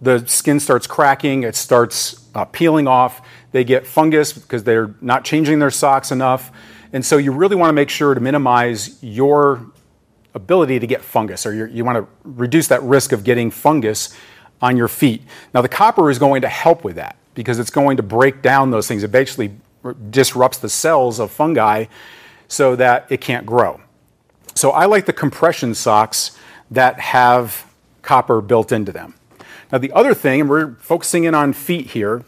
the 0.00 0.26
skin 0.26 0.60
starts 0.60 0.86
cracking, 0.86 1.42
it 1.42 1.54
starts 1.56 2.26
uh, 2.34 2.44
peeling 2.46 2.86
off. 2.86 3.26
They 3.52 3.64
get 3.64 3.86
fungus 3.86 4.32
because 4.32 4.64
they're 4.64 4.94
not 5.00 5.24
changing 5.24 5.58
their 5.58 5.70
socks 5.70 6.10
enough. 6.10 6.50
And 6.92 7.04
so 7.04 7.16
you 7.16 7.32
really 7.32 7.56
want 7.56 7.68
to 7.68 7.74
make 7.74 7.90
sure 7.90 8.14
to 8.14 8.20
minimize 8.20 9.02
your 9.02 9.64
ability 10.34 10.78
to 10.78 10.86
get 10.86 11.02
fungus, 11.02 11.46
or 11.46 11.66
you 11.66 11.84
want 11.84 11.96
to 11.98 12.06
reduce 12.24 12.68
that 12.68 12.82
risk 12.82 13.12
of 13.12 13.24
getting 13.24 13.50
fungus 13.50 14.16
on 14.62 14.76
your 14.76 14.88
feet. 14.88 15.22
Now, 15.54 15.62
the 15.62 15.68
copper 15.68 16.10
is 16.10 16.18
going 16.18 16.42
to 16.42 16.48
help 16.48 16.84
with 16.84 16.96
that 16.96 17.16
because 17.34 17.58
it's 17.58 17.70
going 17.70 17.96
to 17.96 18.02
break 18.02 18.42
down 18.42 18.70
those 18.70 18.86
things. 18.86 19.02
It 19.02 19.10
basically 19.10 19.52
disrupts 20.10 20.58
the 20.58 20.68
cells 20.68 21.18
of 21.18 21.30
fungi 21.30 21.86
so 22.48 22.76
that 22.76 23.06
it 23.10 23.20
can't 23.20 23.46
grow. 23.46 23.80
So 24.60 24.72
I 24.72 24.84
like 24.84 25.06
the 25.06 25.14
compression 25.14 25.74
socks 25.74 26.36
that 26.70 27.00
have 27.00 27.66
copper 28.02 28.42
built 28.42 28.72
into 28.72 28.92
them. 28.92 29.14
Now, 29.72 29.78
the 29.78 29.90
other 29.92 30.12
thing, 30.12 30.42
and 30.42 30.50
we're 30.50 30.74
focusing 30.74 31.24
in 31.24 31.34
on 31.34 31.54
feet 31.54 31.86
here, 31.86 32.22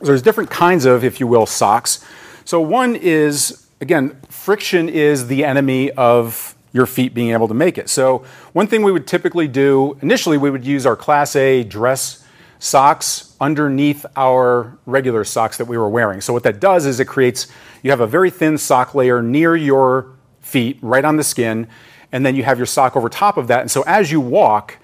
there's 0.00 0.22
different 0.22 0.48
kinds 0.48 0.86
of, 0.86 1.04
if 1.04 1.20
you 1.20 1.26
will, 1.26 1.44
socks. 1.44 2.02
So 2.46 2.58
one 2.58 2.96
is 2.96 3.66
again, 3.82 4.16
friction 4.30 4.88
is 4.88 5.26
the 5.26 5.44
enemy 5.44 5.90
of 5.90 6.56
your 6.72 6.86
feet 6.86 7.12
being 7.12 7.32
able 7.32 7.48
to 7.48 7.54
make 7.54 7.76
it. 7.76 7.90
So, 7.90 8.24
one 8.54 8.66
thing 8.66 8.82
we 8.82 8.90
would 8.90 9.06
typically 9.06 9.46
do 9.46 9.98
initially, 10.00 10.38
we 10.38 10.50
would 10.50 10.64
use 10.64 10.86
our 10.86 10.96
Class 10.96 11.36
A 11.36 11.64
dress 11.64 12.24
socks 12.58 13.36
underneath 13.42 14.06
our 14.16 14.78
regular 14.86 15.22
socks 15.22 15.58
that 15.58 15.66
we 15.66 15.76
were 15.76 15.90
wearing. 15.90 16.22
So, 16.22 16.32
what 16.32 16.44
that 16.44 16.60
does 16.60 16.86
is 16.86 16.98
it 16.98 17.08
creates, 17.08 17.46
you 17.82 17.90
have 17.90 18.00
a 18.00 18.06
very 18.06 18.30
thin 18.30 18.56
sock 18.56 18.94
layer 18.94 19.20
near 19.20 19.54
your 19.54 20.17
feet, 20.48 20.78
right 20.82 21.04
on 21.04 21.16
the 21.16 21.24
skin, 21.24 21.68
and 22.10 22.24
then 22.24 22.34
you 22.34 22.42
have 22.42 22.58
your 22.58 22.66
sock 22.66 22.96
over 22.96 23.08
top 23.08 23.36
of 23.36 23.48
that. 23.48 23.60
And 23.60 23.70
so, 23.70 23.82
as 23.86 24.10
you 24.10 24.20
walk, 24.20 24.78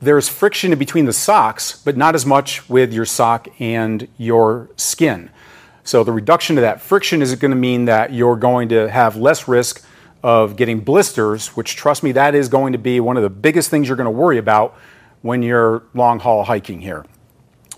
there's 0.00 0.28
friction 0.28 0.76
between 0.78 1.06
the 1.06 1.12
socks, 1.12 1.82
but 1.84 1.96
not 1.96 2.14
as 2.14 2.24
much 2.24 2.68
with 2.68 2.92
your 2.92 3.04
sock 3.04 3.48
and 3.60 4.06
your 4.16 4.70
skin. 4.76 5.30
So 5.82 6.04
the 6.04 6.12
reduction 6.12 6.56
of 6.58 6.62
that 6.62 6.80
friction 6.80 7.22
is 7.22 7.34
going 7.34 7.50
to 7.50 7.56
mean 7.56 7.86
that 7.86 8.12
you're 8.12 8.36
going 8.36 8.68
to 8.68 8.88
have 8.88 9.16
less 9.16 9.48
risk 9.48 9.84
of 10.22 10.56
getting 10.56 10.80
blisters, 10.80 11.56
which 11.56 11.76
trust 11.76 12.02
me, 12.02 12.12
that 12.12 12.34
is 12.34 12.48
going 12.48 12.72
to 12.74 12.78
be 12.78 13.00
one 13.00 13.16
of 13.16 13.22
the 13.22 13.30
biggest 13.30 13.70
things 13.70 13.88
you're 13.88 13.96
going 13.96 14.04
to 14.04 14.10
worry 14.10 14.38
about 14.38 14.76
when 15.22 15.42
you're 15.42 15.82
long 15.94 16.20
haul 16.20 16.44
hiking 16.44 16.80
here. 16.80 17.04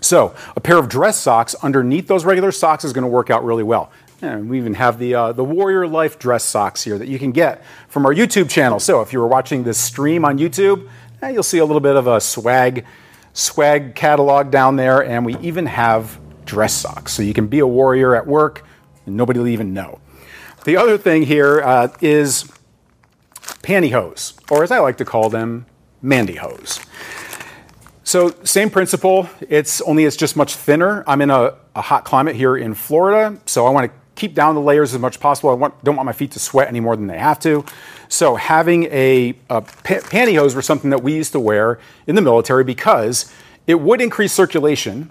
So 0.01 0.35
a 0.55 0.59
pair 0.59 0.77
of 0.77 0.89
dress 0.89 1.17
socks 1.17 1.55
underneath 1.63 2.07
those 2.07 2.25
regular 2.25 2.51
socks 2.51 2.83
is 2.83 2.91
going 2.91 3.03
to 3.03 3.07
work 3.07 3.29
out 3.29 3.45
really 3.45 3.63
well. 3.63 3.91
And 4.21 4.49
we 4.49 4.57
even 4.57 4.75
have 4.75 4.99
the, 4.99 5.15
uh, 5.15 5.31
the 5.31 5.43
Warrior 5.43 5.87
Life 5.87 6.19
dress 6.19 6.43
socks 6.43 6.83
here 6.83 6.97
that 6.97 7.07
you 7.07 7.17
can 7.17 7.31
get 7.31 7.63
from 7.87 8.05
our 8.05 8.13
YouTube 8.13 8.49
channel. 8.49 8.79
So 8.79 9.01
if 9.01 9.13
you 9.13 9.19
were 9.19 9.27
watching 9.27 9.63
this 9.63 9.79
stream 9.79 10.23
on 10.25 10.37
YouTube, 10.37 10.89
eh, 11.21 11.29
you'll 11.29 11.43
see 11.43 11.57
a 11.57 11.65
little 11.65 11.79
bit 11.79 11.95
of 11.95 12.07
a 12.07 12.21
swag, 12.21 12.85
swag 13.33 13.95
catalog 13.95 14.51
down 14.51 14.75
there. 14.75 15.03
And 15.03 15.25
we 15.25 15.37
even 15.37 15.65
have 15.65 16.19
dress 16.45 16.73
socks. 16.73 17.13
So 17.13 17.23
you 17.23 17.33
can 17.33 17.47
be 17.47 17.59
a 17.59 17.67
warrior 17.67 18.15
at 18.15 18.27
work 18.27 18.63
and 19.05 19.17
nobody 19.17 19.39
will 19.39 19.47
even 19.47 19.73
know. 19.73 19.99
The 20.65 20.77
other 20.77 20.97
thing 20.97 21.23
here 21.23 21.61
uh, 21.61 21.87
is 22.01 22.51
pantyhose, 23.63 24.33
or 24.51 24.63
as 24.63 24.71
I 24.71 24.79
like 24.79 24.97
to 24.97 25.05
call 25.05 25.29
them, 25.29 25.65
mandyhose. 26.03 26.85
So 28.03 28.35
same 28.43 28.69
principle, 28.69 29.29
it's 29.39 29.81
only 29.81 30.05
it's 30.05 30.17
just 30.17 30.35
much 30.35 30.55
thinner. 30.55 31.03
I'm 31.07 31.21
in 31.21 31.29
a, 31.29 31.55
a, 31.75 31.81
hot 31.81 32.03
climate 32.03 32.35
here 32.35 32.57
in 32.57 32.73
Florida, 32.73 33.39
so 33.45 33.65
I 33.65 33.69
want 33.69 33.91
to 33.91 34.00
keep 34.21 34.35
down 34.35 34.53
the 34.53 34.61
layers 34.61 34.93
as 34.93 34.99
much 34.99 35.15
as 35.15 35.17
possible. 35.19 35.49
I 35.49 35.53
want, 35.53 35.83
don't 35.83 35.95
want 35.95 36.05
my 36.05 36.13
feet 36.13 36.29
to 36.33 36.39
sweat 36.39 36.67
any 36.67 36.79
more 36.79 36.95
than 36.95 37.07
they 37.07 37.17
have 37.17 37.39
to. 37.39 37.65
So 38.07 38.35
having 38.35 38.83
a, 38.83 39.29
a 39.49 39.63
pantyhose 39.63 40.55
was 40.55 40.67
something 40.67 40.91
that 40.91 41.01
we 41.01 41.15
used 41.15 41.31
to 41.31 41.39
wear 41.39 41.79
in 42.05 42.13
the 42.13 42.21
military 42.21 42.63
because 42.63 43.33
it 43.65 43.81
would 43.81 43.99
increase 43.99 44.31
circulation. 44.31 45.09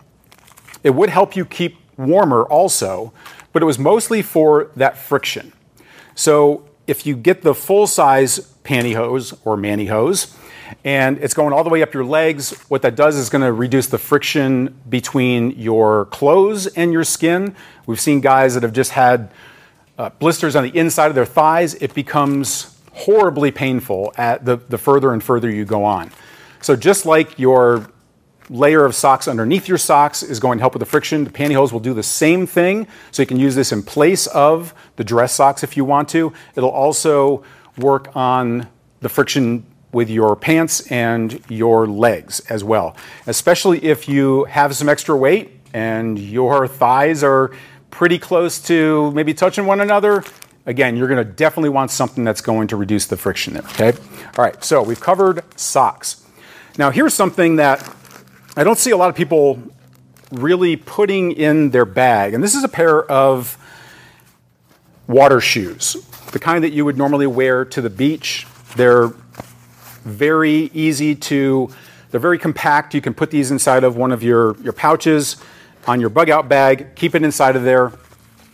It 0.84 0.90
would 0.90 1.10
help 1.10 1.34
you 1.34 1.44
keep 1.44 1.78
warmer 1.96 2.44
also, 2.44 3.12
but 3.52 3.62
it 3.64 3.66
was 3.66 3.80
mostly 3.80 4.22
for 4.22 4.70
that 4.76 4.96
friction. 4.96 5.52
So 6.14 6.68
if 6.86 7.04
you 7.04 7.16
get 7.16 7.42
the 7.42 7.54
full 7.54 7.88
size 7.88 8.54
pantyhose 8.62 9.36
or 9.44 9.56
mannyhose, 9.56 10.36
and 10.84 11.18
it's 11.18 11.34
going 11.34 11.52
all 11.52 11.64
the 11.64 11.70
way 11.70 11.82
up 11.82 11.94
your 11.94 12.04
legs. 12.04 12.52
What 12.68 12.82
that 12.82 12.96
does 12.96 13.16
is 13.16 13.28
going 13.28 13.42
to 13.42 13.52
reduce 13.52 13.86
the 13.86 13.98
friction 13.98 14.80
between 14.88 15.52
your 15.52 16.06
clothes 16.06 16.66
and 16.66 16.92
your 16.92 17.04
skin. 17.04 17.54
We've 17.86 18.00
seen 18.00 18.20
guys 18.20 18.54
that 18.54 18.62
have 18.62 18.72
just 18.72 18.92
had 18.92 19.30
uh, 19.98 20.10
blisters 20.10 20.56
on 20.56 20.64
the 20.64 20.76
inside 20.76 21.08
of 21.08 21.14
their 21.14 21.26
thighs. 21.26 21.74
It 21.74 21.94
becomes 21.94 22.78
horribly 22.92 23.50
painful 23.50 24.12
at 24.16 24.44
the, 24.44 24.56
the 24.56 24.78
further 24.78 25.12
and 25.12 25.22
further 25.22 25.50
you 25.50 25.64
go 25.64 25.84
on. 25.84 26.10
So 26.60 26.76
just 26.76 27.06
like 27.06 27.38
your 27.38 27.90
layer 28.50 28.84
of 28.84 28.94
socks 28.94 29.28
underneath 29.28 29.68
your 29.68 29.78
socks 29.78 30.22
is 30.22 30.40
going 30.40 30.58
to 30.58 30.62
help 30.62 30.74
with 30.74 30.80
the 30.80 30.86
friction. 30.86 31.24
The 31.24 31.30
pantyhose 31.30 31.72
will 31.72 31.80
do 31.80 31.94
the 31.94 32.02
same 32.02 32.46
thing. 32.46 32.88
So 33.12 33.22
you 33.22 33.26
can 33.26 33.38
use 33.38 33.54
this 33.54 33.72
in 33.72 33.82
place 33.82 34.26
of 34.26 34.74
the 34.96 35.04
dress 35.04 35.32
socks 35.32 35.62
if 35.62 35.76
you 35.76 35.84
want 35.84 36.08
to. 36.10 36.32
It'll 36.56 36.70
also 36.70 37.44
work 37.78 38.14
on 38.16 38.68
the 39.00 39.08
friction 39.08 39.64
with 39.92 40.08
your 40.08 40.36
pants 40.36 40.90
and 40.90 41.42
your 41.48 41.86
legs 41.86 42.40
as 42.48 42.62
well, 42.62 42.96
especially 43.26 43.84
if 43.84 44.08
you 44.08 44.44
have 44.44 44.76
some 44.76 44.88
extra 44.88 45.16
weight 45.16 45.50
and 45.72 46.18
your 46.18 46.68
thighs 46.68 47.22
are 47.24 47.50
pretty 47.90 48.18
close 48.18 48.60
to 48.60 49.10
maybe 49.12 49.34
touching 49.34 49.66
one 49.66 49.80
another. 49.80 50.22
Again, 50.66 50.96
you're 50.96 51.08
going 51.08 51.24
to 51.24 51.32
definitely 51.32 51.70
want 51.70 51.90
something 51.90 52.22
that's 52.22 52.40
going 52.40 52.68
to 52.68 52.76
reduce 52.76 53.06
the 53.06 53.16
friction 53.16 53.54
there, 53.54 53.64
okay? 53.64 53.92
All 54.38 54.44
right, 54.44 54.62
so 54.62 54.82
we've 54.82 55.00
covered 55.00 55.42
socks. 55.58 56.24
Now, 56.78 56.90
here's 56.90 57.14
something 57.14 57.56
that 57.56 57.82
I 58.56 58.62
don't 58.62 58.78
see 58.78 58.90
a 58.90 58.96
lot 58.96 59.10
of 59.10 59.16
people 59.16 59.60
really 60.30 60.76
putting 60.76 61.32
in 61.32 61.70
their 61.70 61.84
bag, 61.84 62.34
and 62.34 62.44
this 62.44 62.54
is 62.54 62.62
a 62.62 62.68
pair 62.68 63.02
of 63.10 63.56
water 65.08 65.40
shoes, 65.40 65.94
the 66.30 66.38
kind 66.38 66.62
that 66.62 66.72
you 66.72 66.84
would 66.84 66.96
normally 66.96 67.26
wear 67.26 67.64
to 67.64 67.80
the 67.80 67.90
beach. 67.90 68.46
They're 68.76 69.10
very 70.04 70.70
easy 70.72 71.14
to, 71.14 71.70
they're 72.10 72.20
very 72.20 72.38
compact. 72.38 72.94
You 72.94 73.00
can 73.00 73.14
put 73.14 73.30
these 73.30 73.50
inside 73.50 73.84
of 73.84 73.96
one 73.96 74.12
of 74.12 74.22
your, 74.22 74.56
your 74.60 74.72
pouches 74.72 75.36
on 75.86 76.00
your 76.00 76.10
bug 76.10 76.30
out 76.30 76.48
bag, 76.48 76.94
keep 76.94 77.14
it 77.14 77.22
inside 77.22 77.56
of 77.56 77.62
there. 77.62 77.92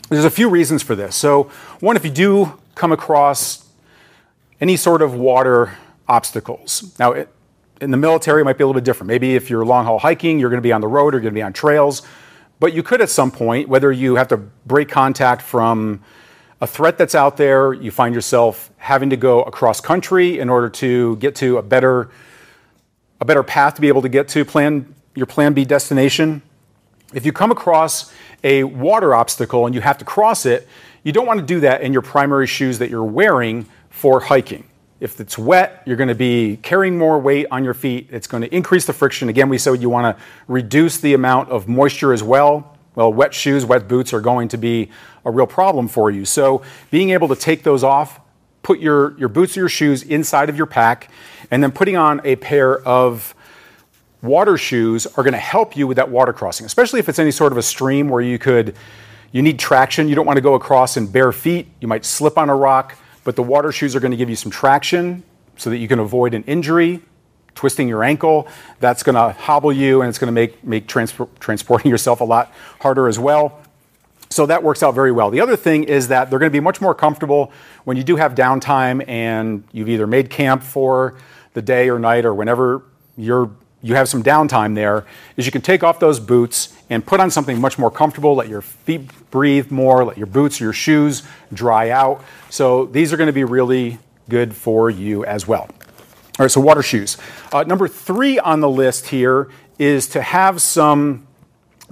There's 0.08 0.24
a 0.24 0.30
few 0.30 0.48
reasons 0.48 0.82
for 0.82 0.94
this. 0.94 1.16
So, 1.16 1.44
one, 1.80 1.96
if 1.96 2.04
you 2.04 2.10
do 2.10 2.58
come 2.74 2.92
across 2.92 3.66
any 4.60 4.76
sort 4.76 5.02
of 5.02 5.14
water 5.14 5.76
obstacles. 6.08 6.94
Now, 6.98 7.12
it, 7.12 7.28
in 7.80 7.90
the 7.90 7.96
military, 7.96 8.42
it 8.42 8.44
might 8.44 8.56
be 8.56 8.64
a 8.64 8.66
little 8.66 8.80
bit 8.80 8.84
different. 8.84 9.08
Maybe 9.08 9.34
if 9.34 9.50
you're 9.50 9.64
long 9.64 9.84
haul 9.84 9.98
hiking, 9.98 10.38
you're 10.38 10.50
going 10.50 10.62
to 10.62 10.66
be 10.66 10.72
on 10.72 10.80
the 10.80 10.88
road 10.88 11.14
or 11.14 11.18
you're 11.18 11.22
going 11.22 11.34
to 11.34 11.38
be 11.38 11.42
on 11.42 11.52
trails. 11.52 12.02
But 12.58 12.72
you 12.72 12.82
could 12.82 13.02
at 13.02 13.10
some 13.10 13.30
point, 13.30 13.68
whether 13.68 13.92
you 13.92 14.16
have 14.16 14.28
to 14.28 14.36
break 14.38 14.88
contact 14.88 15.42
from 15.42 16.02
a 16.60 16.66
threat 16.66 16.96
that's 16.96 17.14
out 17.14 17.36
there, 17.36 17.72
you 17.72 17.90
find 17.90 18.14
yourself 18.14 18.70
having 18.78 19.10
to 19.10 19.16
go 19.16 19.42
across 19.42 19.80
country 19.80 20.38
in 20.38 20.48
order 20.48 20.68
to 20.70 21.16
get 21.16 21.34
to 21.36 21.58
a 21.58 21.62
better, 21.62 22.10
a 23.20 23.24
better 23.24 23.42
path 23.42 23.74
to 23.74 23.80
be 23.80 23.88
able 23.88 24.02
to 24.02 24.08
get 24.08 24.28
to 24.28 24.44
plan, 24.44 24.94
your 25.14 25.26
plan 25.26 25.52
B 25.52 25.64
destination. 25.64 26.40
If 27.12 27.26
you 27.26 27.32
come 27.32 27.50
across 27.50 28.12
a 28.42 28.64
water 28.64 29.14
obstacle 29.14 29.66
and 29.66 29.74
you 29.74 29.80
have 29.80 29.98
to 29.98 30.04
cross 30.04 30.46
it, 30.46 30.66
you 31.02 31.12
don't 31.12 31.26
want 31.26 31.40
to 31.40 31.46
do 31.46 31.60
that 31.60 31.82
in 31.82 31.92
your 31.92 32.02
primary 32.02 32.46
shoes 32.46 32.78
that 32.78 32.90
you're 32.90 33.04
wearing 33.04 33.66
for 33.90 34.20
hiking. 34.20 34.64
If 34.98 35.20
it's 35.20 35.36
wet, 35.36 35.82
you're 35.84 35.96
going 35.96 36.08
to 36.08 36.14
be 36.14 36.58
carrying 36.62 36.96
more 36.96 37.18
weight 37.18 37.46
on 37.50 37.64
your 37.64 37.74
feet. 37.74 38.08
It's 38.10 38.26
going 38.26 38.42
to 38.42 38.54
increase 38.54 38.86
the 38.86 38.94
friction. 38.94 39.28
Again, 39.28 39.50
we 39.50 39.58
said 39.58 39.80
you 39.82 39.90
want 39.90 40.16
to 40.16 40.24
reduce 40.48 40.98
the 40.98 41.12
amount 41.12 41.50
of 41.50 41.68
moisture 41.68 42.14
as 42.14 42.22
well. 42.22 42.75
Well, 42.96 43.12
wet 43.12 43.34
shoes, 43.34 43.64
wet 43.64 43.86
boots 43.86 44.12
are 44.14 44.22
going 44.22 44.48
to 44.48 44.56
be 44.56 44.90
a 45.24 45.30
real 45.30 45.46
problem 45.46 45.86
for 45.86 46.10
you. 46.10 46.24
So, 46.24 46.62
being 46.90 47.10
able 47.10 47.28
to 47.28 47.36
take 47.36 47.62
those 47.62 47.84
off, 47.84 48.18
put 48.62 48.80
your, 48.80 49.16
your 49.18 49.28
boots 49.28 49.56
or 49.56 49.60
your 49.60 49.68
shoes 49.68 50.02
inside 50.02 50.48
of 50.48 50.56
your 50.56 50.66
pack, 50.66 51.10
and 51.50 51.62
then 51.62 51.70
putting 51.70 51.96
on 51.96 52.22
a 52.24 52.36
pair 52.36 52.80
of 52.80 53.34
water 54.22 54.56
shoes 54.56 55.06
are 55.06 55.22
going 55.22 55.34
to 55.34 55.38
help 55.38 55.76
you 55.76 55.86
with 55.86 55.98
that 55.98 56.10
water 56.10 56.32
crossing, 56.32 56.64
especially 56.64 56.98
if 56.98 57.08
it's 57.08 57.18
any 57.18 57.30
sort 57.30 57.52
of 57.52 57.58
a 57.58 57.62
stream 57.62 58.08
where 58.08 58.22
you 58.22 58.38
could 58.38 58.74
you 59.30 59.42
need 59.42 59.58
traction. 59.58 60.08
You 60.08 60.14
don't 60.14 60.26
want 60.26 60.38
to 60.38 60.42
go 60.42 60.54
across 60.54 60.96
in 60.96 61.06
bare 61.06 61.32
feet. 61.32 61.68
You 61.80 61.88
might 61.88 62.06
slip 62.06 62.38
on 62.38 62.48
a 62.48 62.56
rock, 62.56 62.96
but 63.24 63.36
the 63.36 63.42
water 63.42 63.72
shoes 63.72 63.94
are 63.94 64.00
going 64.00 64.12
to 64.12 64.16
give 64.16 64.30
you 64.30 64.36
some 64.36 64.50
traction 64.50 65.22
so 65.56 65.68
that 65.68 65.76
you 65.76 65.88
can 65.88 65.98
avoid 65.98 66.32
an 66.32 66.44
injury 66.44 67.02
twisting 67.56 67.88
your 67.88 68.04
ankle. 68.04 68.46
That's 68.78 69.02
going 69.02 69.16
to 69.16 69.32
hobble 69.40 69.72
you 69.72 70.02
and 70.02 70.08
it's 70.08 70.18
going 70.18 70.28
to 70.28 70.32
make, 70.32 70.62
make 70.62 70.86
transporting 70.86 71.90
yourself 71.90 72.20
a 72.20 72.24
lot 72.24 72.52
harder 72.80 73.08
as 73.08 73.18
well. 73.18 73.60
So 74.30 74.46
that 74.46 74.62
works 74.62 74.82
out 74.82 74.94
very 74.94 75.12
well. 75.12 75.30
The 75.30 75.40
other 75.40 75.56
thing 75.56 75.84
is 75.84 76.08
that 76.08 76.30
they're 76.30 76.38
going 76.38 76.50
to 76.50 76.56
be 76.56 76.60
much 76.60 76.80
more 76.80 76.94
comfortable 76.94 77.52
when 77.84 77.96
you 77.96 78.04
do 78.04 78.16
have 78.16 78.34
downtime 78.34 79.06
and 79.08 79.64
you've 79.72 79.88
either 79.88 80.06
made 80.06 80.30
camp 80.30 80.62
for 80.62 81.16
the 81.54 81.62
day 81.62 81.88
or 81.88 81.98
night 81.98 82.24
or 82.24 82.34
whenever 82.34 82.82
you're 83.16 83.50
you 83.82 83.94
have 83.94 84.08
some 84.08 84.22
downtime 84.22 84.74
there 84.74 85.06
is 85.36 85.46
you 85.46 85.52
can 85.52 85.62
take 85.62 85.84
off 85.84 86.00
those 86.00 86.18
boots 86.18 86.76
and 86.90 87.06
put 87.06 87.20
on 87.20 87.30
something 87.30 87.60
much 87.60 87.78
more 87.78 87.90
comfortable 87.90 88.34
let 88.34 88.48
your 88.48 88.62
feet 88.62 89.08
breathe 89.30 89.70
more 89.70 90.04
let 90.04 90.16
your 90.16 90.26
boots 90.26 90.60
or 90.60 90.64
your 90.64 90.72
shoes 90.72 91.22
dry 91.52 91.90
out 91.90 92.22
so 92.50 92.86
these 92.86 93.12
are 93.12 93.16
going 93.16 93.28
to 93.28 93.32
be 93.32 93.44
really 93.44 93.98
good 94.28 94.54
for 94.54 94.90
you 94.90 95.24
as 95.24 95.46
well 95.46 95.68
all 96.38 96.44
right, 96.44 96.50
so 96.50 96.60
water 96.60 96.82
shoes. 96.82 97.16
Uh, 97.50 97.62
number 97.62 97.88
three 97.88 98.38
on 98.38 98.60
the 98.60 98.68
list 98.68 99.06
here 99.06 99.48
is 99.78 100.06
to 100.08 100.20
have 100.20 100.60
some 100.60 101.26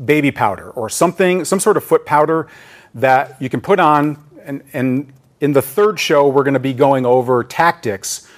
baby 0.04 0.30
powder 0.30 0.70
or 0.70 0.90
something, 0.90 1.46
some 1.46 1.58
sort 1.58 1.78
of 1.78 1.84
foot 1.84 2.04
powder 2.04 2.48
that 2.94 3.40
you 3.40 3.48
can 3.48 3.62
put 3.62 3.80
on. 3.80 4.22
And, 4.44 4.62
and 4.74 5.12
in 5.40 5.54
the 5.54 5.62
third 5.62 5.98
show, 5.98 6.28
we're 6.28 6.42
going 6.42 6.54
to 6.54 6.60
be 6.60 6.74
going 6.74 7.06
over 7.06 7.42
tactics 7.42 8.28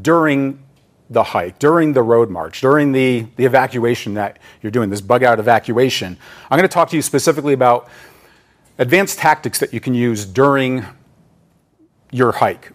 during 0.00 0.64
the 1.10 1.22
hike, 1.22 1.60
during 1.60 1.92
the 1.92 2.02
road 2.02 2.28
march, 2.28 2.60
during 2.60 2.90
the, 2.90 3.26
the 3.36 3.44
evacuation 3.44 4.14
that 4.14 4.40
you're 4.62 4.72
doing, 4.72 4.90
this 4.90 5.00
bug 5.00 5.22
out 5.22 5.38
evacuation. 5.38 6.16
I'm 6.50 6.58
going 6.58 6.68
to 6.68 6.72
talk 6.72 6.90
to 6.90 6.96
you 6.96 7.02
specifically 7.02 7.52
about 7.52 7.88
advanced 8.78 9.18
tactics 9.18 9.60
that 9.60 9.72
you 9.72 9.78
can 9.78 9.94
use 9.94 10.24
during 10.24 10.84
your 12.10 12.32
hike. 12.32 12.72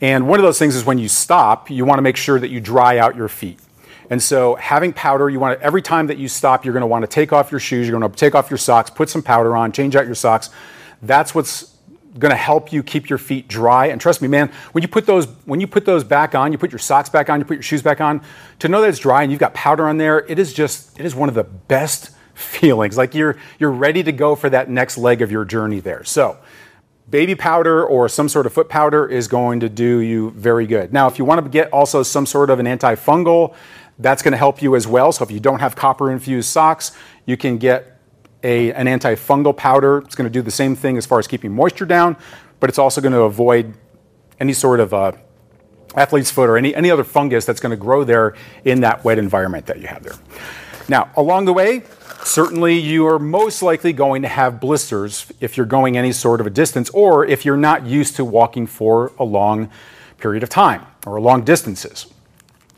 And 0.00 0.28
one 0.28 0.38
of 0.38 0.44
those 0.44 0.58
things 0.58 0.76
is 0.76 0.84
when 0.84 0.98
you 0.98 1.08
stop, 1.08 1.70
you 1.70 1.84
want 1.84 1.98
to 1.98 2.02
make 2.02 2.16
sure 2.16 2.38
that 2.38 2.48
you 2.48 2.60
dry 2.60 2.98
out 2.98 3.16
your 3.16 3.28
feet. 3.28 3.58
And 4.10 4.22
so 4.22 4.54
having 4.56 4.92
powder, 4.92 5.28
you 5.28 5.40
want 5.40 5.58
to, 5.58 5.64
every 5.64 5.82
time 5.82 6.08
that 6.08 6.18
you 6.18 6.28
stop, 6.28 6.64
you're 6.64 6.74
going 6.74 6.82
to 6.82 6.86
want 6.86 7.02
to 7.02 7.08
take 7.08 7.32
off 7.32 7.50
your 7.50 7.60
shoes, 7.60 7.88
you're 7.88 7.98
going 7.98 8.10
to 8.10 8.16
take 8.16 8.34
off 8.34 8.50
your 8.50 8.58
socks, 8.58 8.90
put 8.90 9.08
some 9.08 9.22
powder 9.22 9.56
on, 9.56 9.72
change 9.72 9.96
out 9.96 10.06
your 10.06 10.14
socks. 10.14 10.50
That's 11.02 11.34
what's 11.34 11.76
going 12.18 12.30
to 12.30 12.36
help 12.36 12.72
you 12.72 12.82
keep 12.82 13.08
your 13.08 13.18
feet 13.18 13.48
dry. 13.48 13.86
And 13.86 14.00
trust 14.00 14.22
me, 14.22 14.28
man, 14.28 14.50
when 14.72 14.82
you 14.82 14.88
put 14.88 15.06
those 15.06 15.26
when 15.44 15.60
you 15.60 15.66
put 15.66 15.84
those 15.84 16.04
back 16.04 16.34
on, 16.34 16.52
you 16.52 16.58
put 16.58 16.72
your 16.72 16.78
socks 16.78 17.08
back 17.08 17.28
on, 17.28 17.40
you 17.40 17.44
put 17.44 17.54
your 17.54 17.62
shoes 17.62 17.82
back 17.82 18.00
on, 18.00 18.22
to 18.60 18.68
know 18.68 18.80
that 18.80 18.88
it's 18.88 18.98
dry 18.98 19.22
and 19.22 19.30
you've 19.30 19.40
got 19.40 19.54
powder 19.54 19.88
on 19.88 19.98
there, 19.98 20.20
it 20.20 20.38
is 20.38 20.52
just 20.52 20.98
it 20.98 21.06
is 21.06 21.14
one 21.14 21.28
of 21.28 21.34
the 21.34 21.44
best 21.44 22.10
feelings. 22.34 22.96
Like 22.96 23.14
you're 23.14 23.36
you're 23.58 23.72
ready 23.72 24.02
to 24.02 24.12
go 24.12 24.34
for 24.34 24.50
that 24.50 24.70
next 24.70 24.98
leg 24.98 25.22
of 25.22 25.30
your 25.30 25.44
journey 25.44 25.80
there. 25.80 26.04
So, 26.04 26.38
baby 27.08 27.34
powder 27.34 27.84
or 27.84 28.08
some 28.08 28.28
sort 28.28 28.46
of 28.46 28.52
foot 28.52 28.68
powder 28.68 29.06
is 29.06 29.28
going 29.28 29.60
to 29.60 29.68
do 29.68 30.00
you 30.00 30.30
very 30.32 30.66
good. 30.66 30.92
Now, 30.92 31.06
if 31.06 31.18
you 31.18 31.24
want 31.24 31.44
to 31.44 31.48
get 31.48 31.72
also 31.72 32.02
some 32.02 32.26
sort 32.26 32.50
of 32.50 32.58
an 32.58 32.66
antifungal, 32.66 33.54
that's 33.98 34.22
going 34.22 34.32
to 34.32 34.38
help 34.38 34.60
you 34.60 34.76
as 34.76 34.86
well. 34.86 35.12
So 35.12 35.24
if 35.24 35.30
you 35.30 35.40
don't 35.40 35.60
have 35.60 35.76
copper 35.76 36.10
infused 36.10 36.48
socks, 36.48 36.92
you 37.24 37.36
can 37.36 37.58
get 37.58 37.98
a, 38.42 38.72
an 38.72 38.86
antifungal 38.86 39.56
powder. 39.56 39.98
It's 39.98 40.14
going 40.14 40.30
to 40.30 40.32
do 40.32 40.42
the 40.42 40.50
same 40.50 40.76
thing 40.76 40.98
as 40.98 41.06
far 41.06 41.18
as 41.18 41.26
keeping 41.26 41.52
moisture 41.54 41.86
down, 41.86 42.16
but 42.60 42.68
it's 42.68 42.78
also 42.78 43.00
going 43.00 43.12
to 43.14 43.22
avoid 43.22 43.74
any 44.38 44.52
sort 44.52 44.80
of 44.80 44.92
uh, 44.92 45.12
athlete's 45.94 46.30
foot 46.30 46.50
or 46.50 46.58
any, 46.58 46.74
any 46.74 46.90
other 46.90 47.04
fungus 47.04 47.44
that's 47.44 47.60
going 47.60 47.70
to 47.70 47.76
grow 47.76 48.04
there 48.04 48.34
in 48.64 48.80
that 48.80 49.02
wet 49.04 49.18
environment 49.18 49.66
that 49.66 49.80
you 49.80 49.86
have 49.86 50.02
there. 50.02 50.16
Now, 50.88 51.10
along 51.16 51.46
the 51.46 51.52
way, 51.52 51.82
certainly 52.26 52.78
you 52.78 53.06
are 53.06 53.18
most 53.18 53.62
likely 53.62 53.92
going 53.92 54.22
to 54.22 54.28
have 54.28 54.60
blisters 54.60 55.32
if 55.40 55.56
you're 55.56 55.66
going 55.66 55.96
any 55.96 56.12
sort 56.12 56.40
of 56.40 56.46
a 56.46 56.50
distance 56.50 56.90
or 56.90 57.24
if 57.24 57.44
you're 57.44 57.56
not 57.56 57.86
used 57.86 58.16
to 58.16 58.24
walking 58.24 58.66
for 58.66 59.12
a 59.18 59.24
long 59.24 59.70
period 60.18 60.42
of 60.42 60.48
time 60.48 60.84
or 61.06 61.20
long 61.20 61.44
distances. 61.44 62.06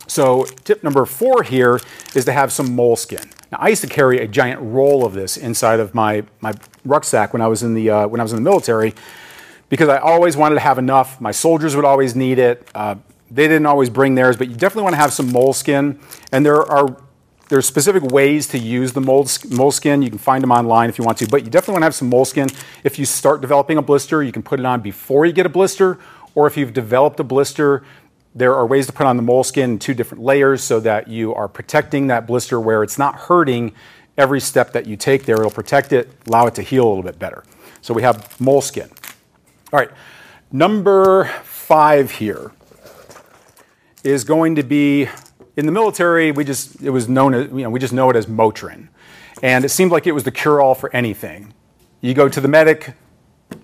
So, 0.07 0.45
tip 0.64 0.83
number 0.83 1.05
four 1.05 1.43
here 1.43 1.81
is 2.14 2.25
to 2.25 2.33
have 2.33 2.50
some 2.50 2.75
moleskin. 2.75 3.31
Now, 3.52 3.59
I 3.61 3.69
used 3.69 3.83
to 3.83 3.88
carry 3.88 4.19
a 4.21 4.26
giant 4.26 4.61
roll 4.61 5.05
of 5.05 5.12
this 5.12 5.37
inside 5.37 5.81
of 5.81 5.95
my, 5.95 6.25
my 6.40 6.52
rucksack 6.85 7.33
when 7.33 7.43
I 7.43 7.47
was 7.47 7.62
in 7.62 7.75
the 7.75 7.90
uh, 7.90 8.07
when 8.07 8.21
I 8.21 8.23
was 8.23 8.33
in 8.33 8.37
the 8.37 8.50
military, 8.50 8.95
because 9.69 9.88
I 9.88 9.99
always 9.99 10.37
wanted 10.37 10.57
to 10.57 10.61
have 10.61 10.78
enough. 10.78 11.21
My 11.21 11.31
soldiers 11.31 11.76
would 11.76 11.85
always 11.85 12.17
need 12.17 12.38
it. 12.38 12.67
Uh, 12.75 12.97
they 13.31 13.47
didn't 13.47 13.67
always 13.67 13.90
bring 13.90 14.14
theirs, 14.14 14.37
but 14.37 14.49
you 14.49 14.55
definitely 14.55 14.85
want 14.85 14.95
to 14.95 15.00
have 15.00 15.12
some 15.12 15.31
moleskin. 15.31 16.00
And 16.33 16.45
there 16.45 16.62
are 16.62 16.97
there's 17.49 17.67
specific 17.67 18.02
ways 18.02 18.47
to 18.49 18.59
use 18.59 18.93
the 18.93 19.00
moleskin. 19.00 20.02
You 20.02 20.11
can 20.11 20.19
find 20.19 20.43
them 20.43 20.52
online 20.52 20.88
if 20.88 20.99
you 20.99 21.05
want 21.05 21.19
to, 21.19 21.28
but 21.28 21.45
you 21.45 21.50
definitely 21.50 21.73
want 21.73 21.83
to 21.83 21.87
have 21.87 21.95
some 21.95 22.11
moleskin. 22.11 22.49
If 22.85 22.99
you 22.99 23.05
start 23.05 23.40
developing 23.40 23.78
a 23.78 23.83
blister, 23.83 24.23
you 24.23 24.33
can 24.33 24.43
put 24.43 24.61
it 24.61 24.67
on 24.67 24.81
before 24.81 25.25
you 25.25 25.33
get 25.33 25.47
a 25.47 25.49
blister, 25.49 25.99
or 26.35 26.47
if 26.47 26.57
you've 26.57 26.73
developed 26.73 27.19
a 27.21 27.25
blister, 27.25 27.85
there 28.35 28.55
are 28.55 28.67
ways 28.67 28.87
to 28.87 28.93
put 28.93 29.07
on 29.07 29.17
the 29.17 29.23
moleskin 29.23 29.71
in 29.71 29.78
two 29.78 29.95
different 29.95 30.23
layers 30.23 30.62
so 30.62 30.78
that 30.81 31.09
you 31.09 31.35
are 31.35 31.49
protecting 31.49 32.07
that 32.09 32.26
blister 32.26 32.61
where 32.61 32.83
it's 32.83 32.99
not 32.99 33.17
hurting 33.17 33.73
every 34.17 34.40
step 34.40 34.73
that 34.73 34.87
you 34.87 34.97
take 34.97 35.25
there. 35.25 35.37
It'll 35.37 35.50
protect 35.50 35.93
it, 35.93 36.11
allow 36.26 36.47
it 36.47 36.55
to 36.57 36.62
heal 36.62 36.87
a 36.87 36.88
little 36.88 37.02
bit 37.02 37.19
better. 37.19 37.45
So 37.81 37.95
we 37.95 38.02
have 38.02 38.38
moleskin. 38.40 38.90
All 39.73 39.78
right, 39.78 39.90
number 40.52 41.25
five 41.43 42.11
here 42.11 42.52
is 44.05 44.25
going 44.25 44.55
to 44.57 44.62
be 44.62 45.09
in 45.59 45.67
the 45.67 45.73
military. 45.73 46.31
We 46.31 46.45
just 46.45 46.81
it 46.81 46.91
was 46.91 47.09
known 47.09 47.35
as 47.35 47.50
you 47.50 47.65
know 47.65 47.71
we 47.71 47.81
just 47.81 47.93
know 47.93 48.09
it 48.09 48.17
as 48.17 48.27
Motrin, 48.27 48.88
and 49.43 49.65
it 49.65 49.71
seemed 49.71 49.91
like 49.91 50.07
it 50.07 50.12
was 50.12 50.23
the 50.23 50.31
cure-all 50.31 50.75
for 50.75 50.95
anything. 50.95 51.53
You 52.00 52.15
go 52.15 52.29
to 52.29 52.41
the 52.41 52.49
medic, 52.49 52.95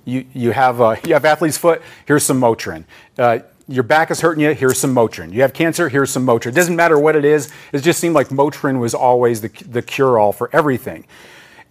you 0.04 0.26
you 0.34 0.50
have 0.50 0.80
uh, 0.80 0.96
you 1.06 1.14
have 1.14 1.24
athlete's 1.24 1.56
foot. 1.56 1.80
Here's 2.04 2.24
some 2.24 2.40
Motrin. 2.40 2.84
Uh, 3.16 3.38
your 3.66 3.84
back 3.84 4.10
is 4.10 4.20
hurting 4.20 4.44
you, 4.44 4.52
here's 4.52 4.78
some 4.78 4.94
Motrin. 4.94 5.32
You 5.32 5.40
have 5.40 5.54
cancer, 5.54 5.88
here's 5.88 6.10
some 6.10 6.26
Motrin. 6.26 6.48
It 6.48 6.54
doesn't 6.54 6.76
matter 6.76 6.98
what 6.98 7.16
it 7.16 7.24
is, 7.24 7.50
it 7.72 7.78
just 7.78 7.98
seemed 7.98 8.14
like 8.14 8.28
Motrin 8.28 8.78
was 8.78 8.92
always 8.92 9.40
the, 9.40 9.48
the 9.66 9.80
cure 9.80 10.18
all 10.18 10.32
for 10.32 10.50
everything. 10.52 11.06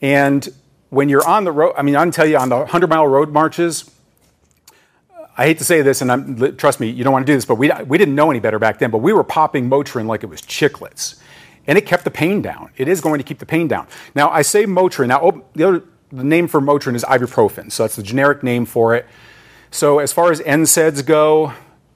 And 0.02 0.48
when 0.90 1.08
you're 1.08 1.28
on 1.28 1.44
the 1.44 1.52
road, 1.52 1.76
I 1.78 1.84
mean, 1.84 1.96
I 1.96 2.02
can 2.02 2.12
tell 2.12 2.26
you 2.26 2.38
on 2.38 2.50
the 2.50 2.58
100 2.58 2.90
mile 2.90 3.08
road 3.08 3.30
marches, 3.32 3.92
I 5.36 5.46
hate 5.46 5.58
to 5.58 5.64
say 5.64 5.82
this, 5.82 6.02
and 6.02 6.12
I'm, 6.12 6.58
trust 6.58 6.80
me, 6.80 6.90
you 6.90 7.04
don't 7.04 7.12
want 7.12 7.26
to 7.26 7.32
do 7.32 7.36
this, 7.36 7.46
but 7.46 7.56
we, 7.56 7.72
we 7.88 7.98
didn't 7.98 8.14
know 8.14 8.30
any 8.30 8.40
better 8.40 8.60
back 8.60 8.78
then, 8.78 8.92
but 8.92 9.00
we 9.00 9.14
were 9.14 9.24
popping 9.24 9.70
Motrin 9.70 10.06
like 10.06 10.24
it 10.24 10.28
was 10.28 10.42
chiclets. 10.42 11.20
And 11.66 11.78
it 11.78 11.86
kept 11.86 12.04
the 12.04 12.12
pain 12.12 12.42
down. 12.42 12.70
It 12.78 12.88
is 12.88 13.02
going 13.02 13.20
to 13.20 13.24
keep 13.24 13.40
the 13.40 13.46
pain 13.46 13.68
down. 13.68 13.88
Now, 14.14 14.30
I 14.30 14.42
say 14.42 14.66
Motrin. 14.66 15.08
Now, 15.08 15.22
oh, 15.22 15.46
the, 15.54 15.68
other, 15.68 15.84
the 16.12 16.24
name 16.24 16.48
for 16.48 16.62
Motrin 16.62 16.94
is 16.94 17.04
ibuprofen, 17.04 17.72
so 17.72 17.84
that's 17.84 17.96
the 17.96 18.04
generic 18.04 18.44
name 18.44 18.66
for 18.66 18.96
it. 18.96 19.08
So, 19.72 20.00
as 20.00 20.14
far 20.14 20.32
as 20.32 20.40
NSAIDs 20.42 21.04
go, 21.04 21.54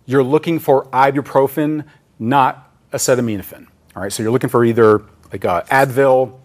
you're 0.07 0.23
looking 0.23 0.57
for 0.57 0.85
ibuprofen, 0.85 1.83
not 2.17 2.71
acetaminophen. 2.91 3.67
All 3.95 4.01
right, 4.01 4.11
so 4.11 4.23
you're 4.23 4.31
looking 4.31 4.49
for 4.49 4.65
either 4.65 5.03
like 5.31 5.45
uh, 5.45 5.61
Advil, 5.63 6.39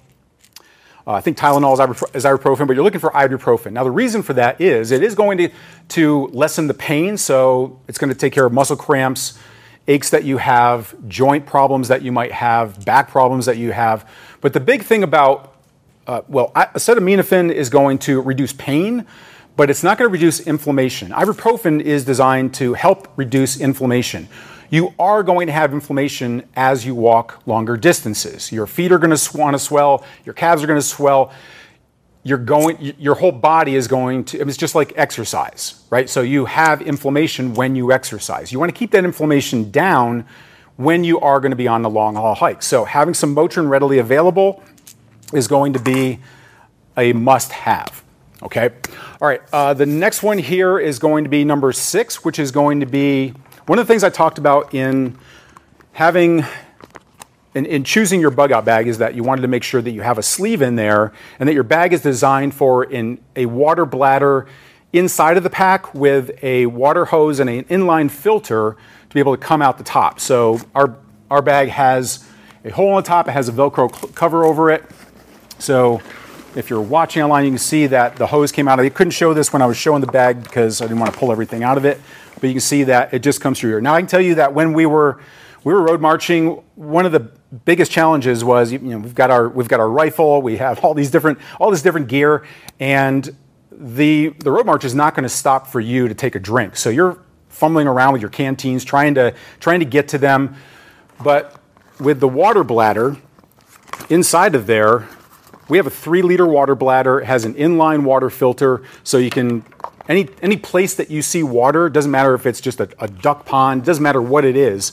uh, 1.06 1.12
I 1.12 1.20
think 1.20 1.36
Tylenol 1.36 1.72
is, 2.14 2.24
ibuprofen, 2.24 2.66
but 2.66 2.74
you're 2.74 2.84
looking 2.84 3.00
for 3.00 3.10
ibuprofen. 3.10 3.72
Now, 3.72 3.84
the 3.84 3.90
reason 3.90 4.22
for 4.22 4.34
that 4.34 4.60
is 4.60 4.90
it 4.90 5.02
is 5.02 5.14
going 5.14 5.38
to, 5.38 5.50
to 5.88 6.26
lessen 6.28 6.68
the 6.68 6.74
pain, 6.74 7.16
so 7.16 7.80
it's 7.88 7.98
going 7.98 8.12
to 8.12 8.18
take 8.18 8.32
care 8.32 8.46
of 8.46 8.52
muscle 8.52 8.76
cramps, 8.76 9.38
aches 9.88 10.10
that 10.10 10.24
you 10.24 10.38
have, 10.38 10.94
joint 11.08 11.44
problems 11.44 11.88
that 11.88 12.02
you 12.02 12.12
might 12.12 12.30
have, 12.32 12.84
back 12.84 13.08
problems 13.08 13.46
that 13.46 13.56
you 13.56 13.72
have. 13.72 14.08
But 14.40 14.52
the 14.52 14.60
big 14.60 14.84
thing 14.84 15.02
about, 15.02 15.56
uh, 16.06 16.22
well, 16.28 16.52
acetaminophen 16.54 17.52
is 17.52 17.68
going 17.68 17.98
to 18.00 18.20
reduce 18.20 18.52
pain, 18.52 19.04
but 19.56 19.70
it's 19.70 19.82
not 19.82 19.98
going 19.98 20.08
to 20.08 20.12
reduce 20.12 20.40
inflammation. 20.40 21.10
Ibuprofen 21.10 21.80
is 21.80 22.04
designed 22.04 22.54
to 22.54 22.74
help 22.74 23.08
reduce 23.16 23.60
inflammation 23.60 24.28
you 24.72 24.94
are 24.98 25.22
going 25.22 25.48
to 25.48 25.52
have 25.52 25.74
inflammation 25.74 26.48
as 26.56 26.86
you 26.86 26.94
walk 26.94 27.46
longer 27.46 27.76
distances. 27.76 28.50
Your 28.50 28.66
feet 28.66 28.90
are 28.90 28.98
going 28.98 29.14
to 29.14 29.36
want 29.36 29.54
to 29.54 29.58
swell, 29.58 30.02
your 30.24 30.32
calves 30.32 30.64
are 30.64 30.66
going 30.66 30.80
to 30.80 30.86
swell. 30.86 31.30
You're 32.24 32.38
going, 32.38 32.94
your 32.98 33.16
whole 33.16 33.32
body 33.32 33.74
is 33.74 33.88
going 33.88 34.24
to, 34.26 34.40
it's 34.40 34.56
just 34.56 34.76
like 34.76 34.92
exercise, 34.96 35.84
right? 35.90 36.08
So 36.08 36.20
you 36.20 36.44
have 36.44 36.80
inflammation 36.80 37.52
when 37.52 37.74
you 37.74 37.90
exercise. 37.90 38.52
You 38.52 38.60
want 38.60 38.72
to 38.72 38.78
keep 38.78 38.92
that 38.92 39.04
inflammation 39.04 39.72
down 39.72 40.24
when 40.76 41.02
you 41.02 41.18
are 41.18 41.40
going 41.40 41.50
to 41.50 41.56
be 41.56 41.66
on 41.66 41.82
the 41.82 41.90
long 41.90 42.14
haul 42.14 42.36
hike. 42.36 42.62
So 42.62 42.84
having 42.84 43.12
some 43.12 43.34
Motrin 43.34 43.68
readily 43.68 43.98
available 43.98 44.62
is 45.34 45.48
going 45.48 45.72
to 45.72 45.80
be 45.80 46.20
a 46.96 47.12
must 47.12 47.50
have. 47.50 48.04
Okay. 48.40 48.70
All 49.20 49.28
right. 49.28 49.42
Uh, 49.52 49.74
the 49.74 49.86
next 49.86 50.22
one 50.22 50.38
here 50.38 50.78
is 50.78 51.00
going 51.00 51.24
to 51.24 51.30
be 51.30 51.44
number 51.44 51.72
six, 51.72 52.24
which 52.24 52.38
is 52.38 52.52
going 52.52 52.80
to 52.80 52.86
be 52.86 53.34
one 53.66 53.78
of 53.78 53.86
the 53.86 53.92
things 53.92 54.02
I 54.02 54.10
talked 54.10 54.38
about 54.38 54.74
in 54.74 55.16
having 55.92 56.44
in, 57.54 57.66
in, 57.66 57.84
choosing 57.84 58.20
your 58.20 58.30
bug 58.30 58.50
out 58.50 58.64
bag 58.64 58.88
is 58.88 58.98
that 58.98 59.14
you 59.14 59.22
wanted 59.22 59.42
to 59.42 59.48
make 59.48 59.62
sure 59.62 59.82
that 59.82 59.90
you 59.90 60.00
have 60.00 60.16
a 60.16 60.22
sleeve 60.22 60.62
in 60.62 60.76
there 60.76 61.12
and 61.38 61.46
that 61.48 61.52
your 61.52 61.64
bag 61.64 61.92
is 61.92 62.00
designed 62.00 62.54
for 62.54 62.82
in 62.82 63.20
a 63.36 63.44
water 63.44 63.84
bladder 63.84 64.46
inside 64.92 65.36
of 65.36 65.42
the 65.42 65.50
pack 65.50 65.94
with 65.94 66.30
a 66.42 66.64
water 66.66 67.04
hose 67.04 67.40
and 67.40 67.50
an 67.50 67.64
inline 67.64 68.10
filter 68.10 68.76
to 69.08 69.14
be 69.14 69.20
able 69.20 69.36
to 69.36 69.42
come 69.42 69.60
out 69.60 69.76
the 69.78 69.84
top. 69.84 70.18
So 70.18 70.60
our 70.74 70.96
our 71.30 71.42
bag 71.42 71.68
has 71.68 72.26
a 72.64 72.70
hole 72.70 72.90
on 72.90 73.02
the 73.02 73.06
top, 73.06 73.28
it 73.28 73.32
has 73.32 73.48
a 73.48 73.52
Velcro 73.52 74.14
cover 74.14 74.44
over 74.44 74.70
it. 74.70 74.84
So 75.58 76.02
if 76.54 76.68
you're 76.68 76.80
watching 76.80 77.22
online, 77.22 77.44
you 77.44 77.50
can 77.52 77.58
see 77.58 77.86
that 77.86 78.16
the 78.16 78.26
hose 78.26 78.52
came 78.52 78.68
out. 78.68 78.80
I 78.80 78.88
couldn't 78.88 79.12
show 79.12 79.32
this 79.32 79.52
when 79.52 79.62
I 79.62 79.66
was 79.66 79.76
showing 79.76 80.00
the 80.00 80.06
bag 80.06 80.42
because 80.42 80.82
I 80.82 80.86
didn't 80.86 81.00
want 81.00 81.12
to 81.12 81.18
pull 81.18 81.32
everything 81.32 81.62
out 81.62 81.78
of 81.78 81.84
it 81.84 82.00
but 82.42 82.48
you 82.48 82.54
can 82.54 82.60
see 82.60 82.82
that 82.82 83.14
it 83.14 83.20
just 83.20 83.40
comes 83.40 83.60
through 83.60 83.70
here. 83.70 83.80
Now 83.80 83.94
I 83.94 84.00
can 84.00 84.08
tell 84.08 84.20
you 84.20 84.34
that 84.34 84.52
when 84.52 84.72
we 84.72 84.84
were 84.84 85.20
we 85.62 85.72
were 85.72 85.80
road 85.80 86.00
marching, 86.00 86.60
one 86.74 87.06
of 87.06 87.12
the 87.12 87.20
biggest 87.20 87.92
challenges 87.92 88.42
was 88.42 88.72
you 88.72 88.80
know 88.80 88.98
we've 88.98 89.14
got 89.14 89.30
our 89.30 89.48
we've 89.48 89.68
got 89.68 89.78
our 89.78 89.88
rifle, 89.88 90.42
we 90.42 90.56
have 90.56 90.84
all 90.84 90.92
these 90.92 91.08
different 91.08 91.38
all 91.60 91.70
this 91.70 91.82
different 91.82 92.08
gear, 92.08 92.44
and 92.80 93.34
the 93.70 94.30
the 94.40 94.50
road 94.50 94.66
march 94.66 94.84
is 94.84 94.92
not 94.92 95.14
going 95.14 95.22
to 95.22 95.28
stop 95.28 95.68
for 95.68 95.78
you 95.78 96.08
to 96.08 96.14
take 96.14 96.34
a 96.34 96.40
drink. 96.40 96.76
So 96.76 96.90
you're 96.90 97.16
fumbling 97.48 97.86
around 97.86 98.12
with 98.12 98.20
your 98.20 98.30
canteens, 98.30 98.84
trying 98.84 99.14
to 99.14 99.32
trying 99.60 99.78
to 99.78 99.86
get 99.86 100.08
to 100.08 100.18
them, 100.18 100.56
but 101.22 101.60
with 102.00 102.18
the 102.18 102.28
water 102.28 102.64
bladder 102.64 103.16
inside 104.10 104.56
of 104.56 104.66
there, 104.66 105.06
we 105.68 105.76
have 105.76 105.86
a 105.86 105.90
three 105.90 106.22
liter 106.22 106.46
water 106.46 106.74
bladder. 106.74 107.20
It 107.20 107.26
has 107.26 107.44
an 107.44 107.54
inline 107.54 108.02
water 108.02 108.30
filter, 108.30 108.82
so 109.04 109.18
you 109.18 109.30
can 109.30 109.64
any, 110.08 110.28
any 110.42 110.56
place 110.56 110.94
that 110.94 111.10
you 111.10 111.22
see 111.22 111.42
water, 111.42 111.88
doesn't 111.88 112.10
matter 112.10 112.34
if 112.34 112.46
it's 112.46 112.60
just 112.60 112.80
a, 112.80 112.88
a 112.98 113.08
duck 113.08 113.46
pond, 113.46 113.84
doesn't 113.84 114.02
matter 114.02 114.20
what 114.20 114.44
it 114.44 114.56
is, 114.56 114.92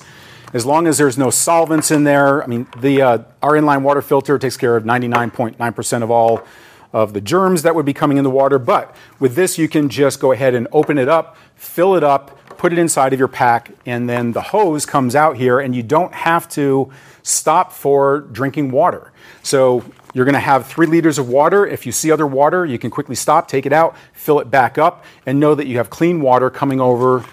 as 0.53 0.65
long 0.65 0.87
as 0.87 0.97
there's 0.97 1.17
no 1.17 1.29
solvents 1.29 1.91
in 1.91 2.03
there. 2.03 2.43
I 2.43 2.47
mean, 2.47 2.67
the, 2.77 3.01
uh, 3.01 3.17
our 3.41 3.53
inline 3.53 3.81
water 3.81 4.01
filter 4.01 4.37
takes 4.37 4.57
care 4.57 4.75
of 4.75 4.83
99.9% 4.83 6.03
of 6.03 6.11
all 6.11 6.43
of 6.91 7.13
the 7.13 7.21
germs 7.21 7.61
that 7.63 7.75
would 7.75 7.85
be 7.85 7.93
coming 7.93 8.17
in 8.17 8.23
the 8.23 8.29
water. 8.29 8.57
But 8.57 8.95
with 9.19 9.35
this, 9.35 9.57
you 9.57 9.67
can 9.67 9.89
just 9.89 10.19
go 10.19 10.31
ahead 10.31 10.55
and 10.55 10.67
open 10.71 10.97
it 10.97 11.07
up, 11.07 11.37
fill 11.55 11.95
it 11.95 12.03
up, 12.03 12.57
put 12.57 12.73
it 12.73 12.79
inside 12.79 13.13
of 13.13 13.19
your 13.19 13.27
pack, 13.27 13.71
and 13.85 14.09
then 14.09 14.33
the 14.33 14.41
hose 14.41 14.85
comes 14.85 15.15
out 15.15 15.37
here, 15.37 15.59
and 15.59 15.75
you 15.75 15.83
don't 15.83 16.13
have 16.13 16.49
to 16.49 16.91
stop 17.23 17.71
for 17.71 18.21
drinking 18.21 18.71
water. 18.71 19.11
So 19.43 19.83
you're 20.13 20.25
going 20.25 20.33
to 20.33 20.39
have 20.39 20.65
three 20.65 20.87
liters 20.87 21.19
of 21.19 21.29
water. 21.29 21.65
If 21.67 21.85
you 21.85 21.91
see 21.91 22.11
other 22.11 22.25
water, 22.25 22.65
you 22.65 22.79
can 22.79 22.89
quickly 22.89 23.15
stop, 23.15 23.47
take 23.47 23.65
it 23.65 23.73
out, 23.73 23.95
fill 24.13 24.39
it 24.39 24.49
back 24.49 24.77
up, 24.77 25.05
and 25.25 25.39
know 25.39 25.53
that 25.55 25.67
you 25.67 25.77
have 25.77 25.89
clean 25.89 26.21
water 26.21 26.49
coming 26.49 26.81
over 26.81 27.25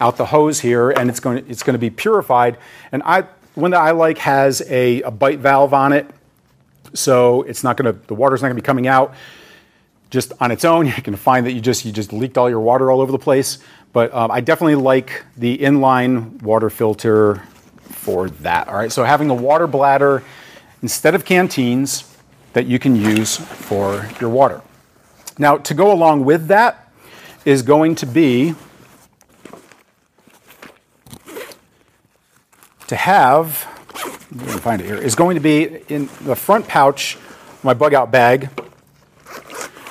out 0.00 0.16
the 0.16 0.26
hose 0.26 0.60
here, 0.60 0.90
and 0.90 1.10
it's 1.10 1.20
going 1.20 1.42
to, 1.42 1.50
it's 1.50 1.62
going 1.62 1.74
to 1.74 1.78
be 1.78 1.90
purified. 1.90 2.58
And 2.92 3.02
I, 3.04 3.22
one 3.54 3.72
that 3.72 3.80
I 3.80 3.90
like 3.92 4.18
has 4.18 4.62
a, 4.68 5.02
a 5.02 5.10
bite 5.10 5.38
valve 5.38 5.74
on 5.74 5.92
it, 5.92 6.06
so 6.94 7.42
it's 7.42 7.64
not 7.64 7.76
going 7.76 7.92
to 7.92 8.06
the 8.06 8.14
water's 8.14 8.42
not 8.42 8.48
going 8.48 8.56
to 8.56 8.62
be 8.62 8.66
coming 8.66 8.86
out 8.86 9.14
just 10.10 10.32
on 10.40 10.50
its 10.50 10.64
own. 10.64 10.86
You 10.96 11.02
can 11.02 11.16
find 11.16 11.46
that 11.46 11.52
you 11.52 11.60
just 11.60 11.84
you 11.84 11.92
just 11.92 12.12
leaked 12.12 12.38
all 12.38 12.48
your 12.48 12.60
water 12.60 12.90
all 12.90 13.00
over 13.00 13.12
the 13.12 13.18
place. 13.18 13.58
But 13.92 14.12
um, 14.14 14.30
I 14.30 14.40
definitely 14.40 14.76
like 14.76 15.24
the 15.36 15.58
inline 15.58 16.42
water 16.42 16.70
filter 16.70 17.42
for 17.80 18.28
that. 18.30 18.68
All 18.68 18.76
right, 18.76 18.92
so 18.92 19.02
having 19.02 19.30
a 19.30 19.34
water 19.34 19.66
bladder 19.66 20.22
instead 20.82 21.14
of 21.14 21.24
canteens 21.24 22.17
that 22.58 22.66
you 22.66 22.80
can 22.80 22.96
use 22.96 23.36
for 23.36 24.04
your 24.20 24.28
water. 24.28 24.60
Now, 25.38 25.58
to 25.58 25.74
go 25.74 25.92
along 25.92 26.24
with 26.24 26.48
that 26.48 26.90
is 27.44 27.62
going 27.62 27.94
to 27.94 28.04
be 28.04 28.56
to 32.88 32.96
have, 32.96 33.64
I'm 34.32 34.38
going 34.38 34.50
to 34.50 34.58
find 34.58 34.82
it 34.82 34.86
here, 34.86 34.96
is 34.96 35.14
going 35.14 35.36
to 35.36 35.40
be 35.40 35.84
in 35.88 36.08
the 36.22 36.34
front 36.34 36.66
pouch 36.66 37.16
my 37.62 37.74
bug 37.74 37.94
out 37.94 38.10
bag 38.10 38.50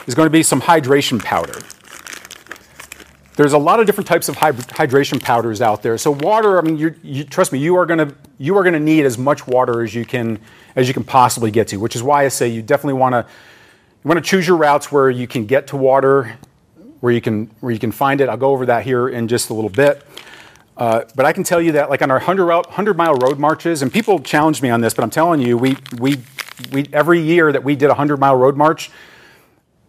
is 0.06 0.14
going 0.14 0.26
to 0.26 0.30
be 0.30 0.44
some 0.44 0.60
hydration 0.60 1.24
powder. 1.24 1.62
there's 3.38 3.54
a 3.54 3.58
lot 3.58 3.80
of 3.80 3.86
different 3.86 4.10
types 4.10 4.28
of 4.28 4.36
hydration 4.36 5.24
powders 5.24 5.62
out 5.62 5.84
there. 5.84 5.98
So 5.98 6.12
water, 6.12 6.58
I 6.58 6.64
mean, 6.64 6.78
you, 6.78 7.24
trust 7.24 7.54
me, 7.54 7.60
you 7.60 7.78
are 7.78 7.86
gonna 7.86 8.14
you 8.38 8.58
are 8.58 8.64
gonna 8.64 8.80
need 8.80 9.06
as 9.06 9.18
much 9.18 9.48
water 9.48 9.84
as 9.84 9.94
you 9.94 10.06
can 10.06 10.40
as 10.76 10.88
you 10.88 10.94
can 10.94 11.04
possibly 11.04 11.52
get 11.52 11.68
to. 11.70 11.78
Which 11.78 11.96
is 11.96 12.04
why 12.04 12.26
I 12.26 12.28
say 12.28 12.48
you 12.48 12.62
definitely 12.62 13.00
want 13.00 13.14
to 13.14 13.26
you 14.04 14.08
want 14.08 14.24
to 14.24 14.30
choose 14.30 14.48
your 14.48 14.58
routes 14.58 14.92
where 14.92 15.10
you 15.10 15.28
can 15.28 15.46
get 15.46 15.68
to 15.68 15.78
water, 15.78 16.38
where 17.00 17.12
you 17.12 17.22
can 17.22 17.48
where 17.60 17.72
you 17.72 17.80
can 17.80 17.92
find 17.92 18.22
it. 18.22 18.30
I'll 18.30 18.38
go 18.38 18.52
over 18.52 18.66
that 18.68 18.84
here 18.84 19.10
in 19.10 19.28
just 19.28 19.50
a 19.50 19.54
little 19.54 19.70
bit. 19.70 20.06
Uh, 20.78 21.06
but 21.16 21.26
I 21.26 21.34
can 21.34 21.44
tell 21.44 21.60
you 21.60 21.72
that, 21.72 21.90
like 21.90 22.04
on 22.04 22.12
our 22.12 22.18
100, 22.18 22.46
100 22.46 22.96
mile 22.96 23.16
road 23.16 23.40
marches, 23.40 23.82
and 23.82 23.92
people 23.92 24.20
challenge 24.20 24.62
me 24.62 24.70
on 24.70 24.80
this, 24.80 24.94
but 24.94 25.04
I'm 25.04 25.10
telling 25.10 25.42
you, 25.42 25.58
we 25.58 25.76
we 25.98 26.18
we 26.72 26.88
every 26.94 27.20
year 27.20 27.52
that 27.52 27.64
we 27.64 27.76
did 27.76 27.86
a 27.86 27.98
100 27.98 28.18
mile 28.18 28.36
road 28.36 28.56
march, 28.56 28.92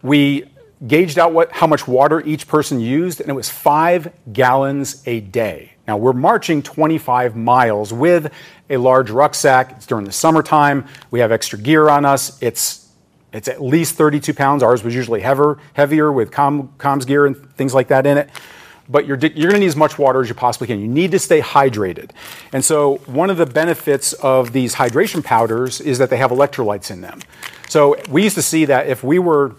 we 0.02 0.46
gauged 0.86 1.18
out 1.18 1.32
what, 1.32 1.52
how 1.52 1.66
much 1.66 1.86
water 1.86 2.20
each 2.24 2.46
person 2.48 2.80
used, 2.80 3.20
and 3.20 3.28
it 3.28 3.34
was 3.34 3.50
five 3.50 4.12
gallons 4.32 5.02
a 5.06 5.20
day. 5.20 5.72
Now, 5.88 5.96
we're 5.96 6.12
marching 6.12 6.62
25 6.62 7.34
miles 7.34 7.94
with 7.94 8.30
a 8.68 8.76
large 8.76 9.10
rucksack. 9.10 9.72
It's 9.72 9.86
during 9.86 10.04
the 10.04 10.12
summertime. 10.12 10.86
We 11.10 11.20
have 11.20 11.32
extra 11.32 11.58
gear 11.58 11.88
on 11.88 12.04
us. 12.04 12.40
It's, 12.42 12.90
it's 13.32 13.48
at 13.48 13.62
least 13.62 13.94
32 13.94 14.34
pounds. 14.34 14.62
Ours 14.62 14.84
was 14.84 14.94
usually 14.94 15.22
heavier, 15.22 15.56
heavier 15.72 16.12
with 16.12 16.30
com, 16.30 16.68
comms 16.76 17.06
gear 17.06 17.24
and 17.24 17.34
things 17.54 17.72
like 17.72 17.88
that 17.88 18.04
in 18.04 18.18
it. 18.18 18.28
But 18.90 19.06
you're, 19.06 19.16
you're 19.16 19.50
going 19.50 19.54
to 19.54 19.60
need 19.60 19.66
as 19.66 19.76
much 19.76 19.98
water 19.98 20.20
as 20.20 20.28
you 20.28 20.34
possibly 20.34 20.66
can. 20.66 20.78
You 20.78 20.88
need 20.88 21.10
to 21.12 21.18
stay 21.18 21.40
hydrated. 21.40 22.10
And 22.52 22.62
so, 22.62 22.96
one 23.06 23.30
of 23.30 23.38
the 23.38 23.46
benefits 23.46 24.12
of 24.14 24.52
these 24.52 24.74
hydration 24.74 25.24
powders 25.24 25.80
is 25.80 25.98
that 25.98 26.10
they 26.10 26.16
have 26.18 26.30
electrolytes 26.30 26.90
in 26.90 27.00
them. 27.02 27.20
So, 27.68 27.96
we 28.10 28.24
used 28.24 28.36
to 28.36 28.42
see 28.42 28.64
that 28.66 28.88
if 28.88 29.04
we 29.04 29.18
were 29.18 29.56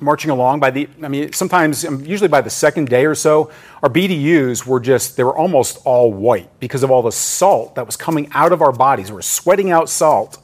marching 0.00 0.30
along 0.30 0.60
by 0.60 0.70
the 0.70 0.88
i 1.02 1.08
mean 1.08 1.32
sometimes 1.32 1.84
um, 1.84 2.04
usually 2.04 2.28
by 2.28 2.40
the 2.40 2.50
second 2.50 2.88
day 2.88 3.06
or 3.06 3.14
so 3.14 3.50
our 3.82 3.88
bdus 3.88 4.66
were 4.66 4.80
just 4.80 5.16
they 5.16 5.24
were 5.24 5.36
almost 5.36 5.78
all 5.84 6.12
white 6.12 6.48
because 6.60 6.82
of 6.82 6.90
all 6.90 7.02
the 7.02 7.12
salt 7.12 7.74
that 7.74 7.86
was 7.86 7.96
coming 7.96 8.28
out 8.32 8.52
of 8.52 8.62
our 8.62 8.72
bodies. 8.72 9.10
We 9.10 9.18
are 9.18 9.22
sweating 9.22 9.70
out 9.70 9.88
salt 9.88 10.38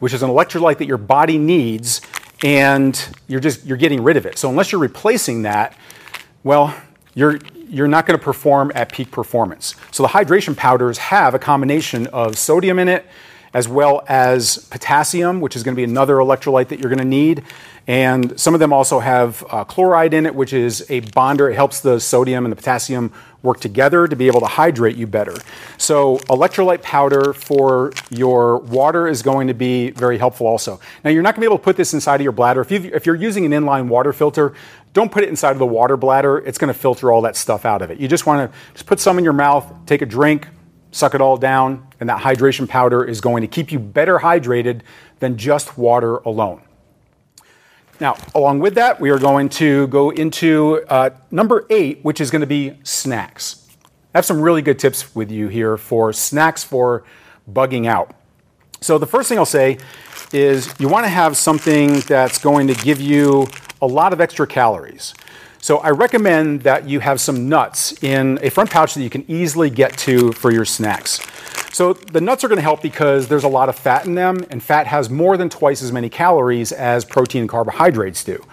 which 0.00 0.12
is 0.12 0.22
an 0.22 0.30
electrolyte 0.30 0.78
that 0.78 0.86
your 0.86 0.98
body 0.98 1.38
needs 1.38 2.00
and 2.42 3.08
you're 3.26 3.40
just 3.40 3.64
you're 3.64 3.78
getting 3.78 4.02
rid 4.02 4.16
of 4.16 4.26
it. 4.26 4.38
So 4.38 4.48
unless 4.48 4.72
you're 4.72 4.80
replacing 4.80 5.42
that 5.42 5.76
well 6.42 6.74
you're 7.14 7.38
you're 7.54 7.88
not 7.88 8.06
going 8.06 8.18
to 8.18 8.24
perform 8.24 8.70
at 8.74 8.92
peak 8.92 9.10
performance. 9.10 9.74
So 9.90 10.02
the 10.02 10.10
hydration 10.10 10.56
powders 10.56 10.98
have 10.98 11.34
a 11.34 11.38
combination 11.38 12.06
of 12.08 12.36
sodium 12.36 12.78
in 12.78 12.88
it 12.88 13.06
as 13.54 13.68
well 13.68 14.04
as 14.08 14.58
potassium 14.70 15.40
which 15.40 15.56
is 15.56 15.62
going 15.62 15.74
to 15.74 15.76
be 15.76 15.84
another 15.84 16.16
electrolyte 16.16 16.68
that 16.68 16.80
you're 16.80 16.90
going 16.90 16.98
to 16.98 17.04
need 17.04 17.44
and 17.86 18.38
some 18.40 18.54
of 18.54 18.60
them 18.60 18.72
also 18.72 18.98
have 18.98 19.44
uh, 19.50 19.64
chloride 19.64 20.14
in 20.14 20.24
it, 20.24 20.34
which 20.34 20.52
is 20.52 20.86
a 20.88 21.00
bonder. 21.00 21.50
It 21.50 21.54
helps 21.54 21.80
the 21.80 22.00
sodium 22.00 22.46
and 22.46 22.52
the 22.52 22.56
potassium 22.56 23.12
work 23.42 23.60
together 23.60 24.08
to 24.08 24.16
be 24.16 24.26
able 24.26 24.40
to 24.40 24.46
hydrate 24.46 24.96
you 24.96 25.06
better. 25.06 25.34
So, 25.76 26.16
electrolyte 26.30 26.80
powder 26.80 27.34
for 27.34 27.92
your 28.08 28.58
water 28.58 29.06
is 29.06 29.20
going 29.20 29.48
to 29.48 29.54
be 29.54 29.90
very 29.90 30.16
helpful 30.16 30.46
also. 30.46 30.80
Now, 31.04 31.10
you're 31.10 31.22
not 31.22 31.34
going 31.34 31.42
to 31.42 31.48
be 31.48 31.52
able 31.52 31.58
to 31.58 31.64
put 31.64 31.76
this 31.76 31.92
inside 31.92 32.16
of 32.16 32.22
your 32.22 32.32
bladder. 32.32 32.62
If, 32.62 32.72
if 32.72 33.04
you're 33.04 33.14
using 33.14 33.44
an 33.44 33.52
inline 33.52 33.88
water 33.88 34.14
filter, 34.14 34.54
don't 34.94 35.12
put 35.12 35.22
it 35.22 35.28
inside 35.28 35.52
of 35.52 35.58
the 35.58 35.66
water 35.66 35.98
bladder. 35.98 36.38
It's 36.38 36.56
going 36.56 36.72
to 36.72 36.78
filter 36.78 37.12
all 37.12 37.20
that 37.22 37.36
stuff 37.36 37.66
out 37.66 37.82
of 37.82 37.90
it. 37.90 38.00
You 38.00 38.08
just 38.08 38.24
want 38.24 38.50
to 38.50 38.58
just 38.72 38.86
put 38.86 38.98
some 38.98 39.18
in 39.18 39.24
your 39.24 39.34
mouth, 39.34 39.70
take 39.84 40.00
a 40.00 40.06
drink, 40.06 40.48
suck 40.90 41.14
it 41.14 41.20
all 41.20 41.36
down, 41.36 41.86
and 42.00 42.08
that 42.08 42.22
hydration 42.22 42.66
powder 42.66 43.04
is 43.04 43.20
going 43.20 43.42
to 43.42 43.48
keep 43.48 43.72
you 43.72 43.78
better 43.78 44.18
hydrated 44.18 44.80
than 45.18 45.36
just 45.36 45.76
water 45.76 46.18
alone. 46.18 46.62
Now, 48.00 48.16
along 48.34 48.58
with 48.58 48.74
that, 48.74 49.00
we 49.00 49.10
are 49.10 49.18
going 49.18 49.48
to 49.50 49.86
go 49.88 50.10
into 50.10 50.84
uh, 50.88 51.10
number 51.30 51.66
eight, 51.70 52.00
which 52.02 52.20
is 52.20 52.30
going 52.30 52.40
to 52.40 52.46
be 52.46 52.76
snacks. 52.82 53.68
I 54.14 54.18
have 54.18 54.24
some 54.24 54.40
really 54.40 54.62
good 54.62 54.78
tips 54.78 55.14
with 55.14 55.30
you 55.30 55.48
here 55.48 55.76
for 55.76 56.12
snacks 56.12 56.64
for 56.64 57.04
bugging 57.50 57.86
out. 57.86 58.14
So, 58.80 58.98
the 58.98 59.06
first 59.06 59.28
thing 59.28 59.38
I'll 59.38 59.46
say 59.46 59.78
is 60.32 60.74
you 60.78 60.88
want 60.88 61.04
to 61.04 61.08
have 61.08 61.36
something 61.36 62.00
that's 62.00 62.38
going 62.38 62.66
to 62.66 62.74
give 62.74 63.00
you 63.00 63.46
a 63.80 63.86
lot 63.86 64.12
of 64.12 64.20
extra 64.20 64.46
calories. 64.46 65.14
So, 65.64 65.78
I 65.78 65.92
recommend 65.92 66.60
that 66.64 66.86
you 66.86 67.00
have 67.00 67.22
some 67.22 67.48
nuts 67.48 67.94
in 68.04 68.38
a 68.42 68.50
front 68.50 68.68
pouch 68.68 68.92
that 68.96 69.02
you 69.02 69.08
can 69.08 69.24
easily 69.28 69.70
get 69.70 69.96
to 70.00 70.30
for 70.32 70.52
your 70.52 70.66
snacks. 70.66 71.22
So 71.72 71.94
the 71.94 72.20
nuts 72.20 72.44
are 72.44 72.48
going 72.48 72.58
to 72.58 72.62
help 72.62 72.82
because 72.82 73.28
there's 73.28 73.44
a 73.44 73.48
lot 73.48 73.70
of 73.70 73.74
fat 73.74 74.04
in 74.04 74.14
them, 74.14 74.44
and 74.50 74.62
fat 74.62 74.86
has 74.86 75.08
more 75.08 75.38
than 75.38 75.48
twice 75.48 75.82
as 75.82 75.90
many 75.90 76.10
calories 76.10 76.70
as 76.70 77.06
protein 77.06 77.40
and 77.40 77.48
carbohydrates 77.48 78.22
do. 78.24 78.44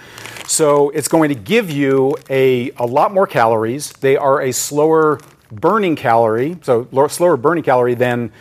So 0.48 0.90
it's 0.92 1.10
going 1.10 1.28
to 1.28 1.36
give 1.36 1.70
you 1.70 2.16
a, 2.30 2.72
a 2.78 2.86
lot 2.86 3.14
more 3.14 3.28
calories. 3.28 3.92
They 3.92 4.16
are 4.16 4.40
a 4.40 4.54
slower 4.54 5.20
burning 5.52 5.98
calorie, 5.98 6.60
so 6.62 6.88
slower 7.10 7.36
burning 7.36 7.66
calorie 7.66 7.94
than, 7.94 8.32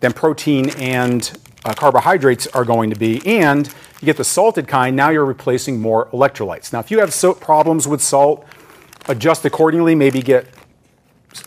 than 0.00 0.12
protein 0.12 0.70
and 0.70 1.22
uh, 1.68 1.74
carbohydrates 1.74 2.46
are 2.48 2.64
going 2.64 2.90
to 2.90 2.96
be. 2.96 3.24
And 3.26 3.66
you 4.00 4.06
get 4.06 4.16
the 4.16 4.24
salted 4.24 4.66
kind, 4.66 4.96
now 4.96 5.10
you're 5.10 5.24
replacing 5.24 5.80
more 5.80 6.06
electrolytes. 6.06 6.72
Now, 6.72 6.80
if 6.80 6.90
you 6.90 7.00
have 7.00 7.12
so 7.12 7.34
problems 7.34 7.86
with 7.86 8.00
salt, 8.00 8.46
adjust 9.06 9.44
accordingly. 9.44 9.94
Maybe 9.94 10.22
get 10.22 10.46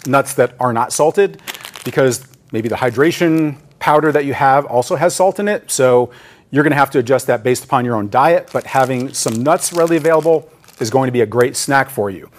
nuts 0.05 0.33
that 0.35 0.55
are 0.59 0.73
not 0.73 0.93
salted 0.93 1.41
because 1.83 2.25
Maybe 2.51 2.67
the 2.67 2.75
hydration 2.75 3.57
powder 3.79 4.11
that 4.11 4.25
you 4.25 4.33
have 4.33 4.65
also 4.65 4.95
has 4.95 5.15
salt 5.15 5.39
in 5.39 5.47
it. 5.47 5.71
So 5.71 6.11
you're 6.51 6.63
going 6.63 6.71
to 6.71 6.77
have 6.77 6.91
to 6.91 6.99
adjust 6.99 7.27
that 7.27 7.43
based 7.43 7.63
upon 7.63 7.85
your 7.85 7.95
own 7.95 8.09
diet. 8.09 8.49
But 8.51 8.65
having 8.65 9.13
some 9.13 9.41
nuts 9.41 9.71
readily 9.71 9.97
available 9.97 10.49
is 10.79 10.89
going 10.89 11.07
to 11.07 11.11
be 11.11 11.21
a 11.21 11.25
great 11.25 11.55
snack 11.55 11.89
for 11.89 12.09
you. 12.09 12.29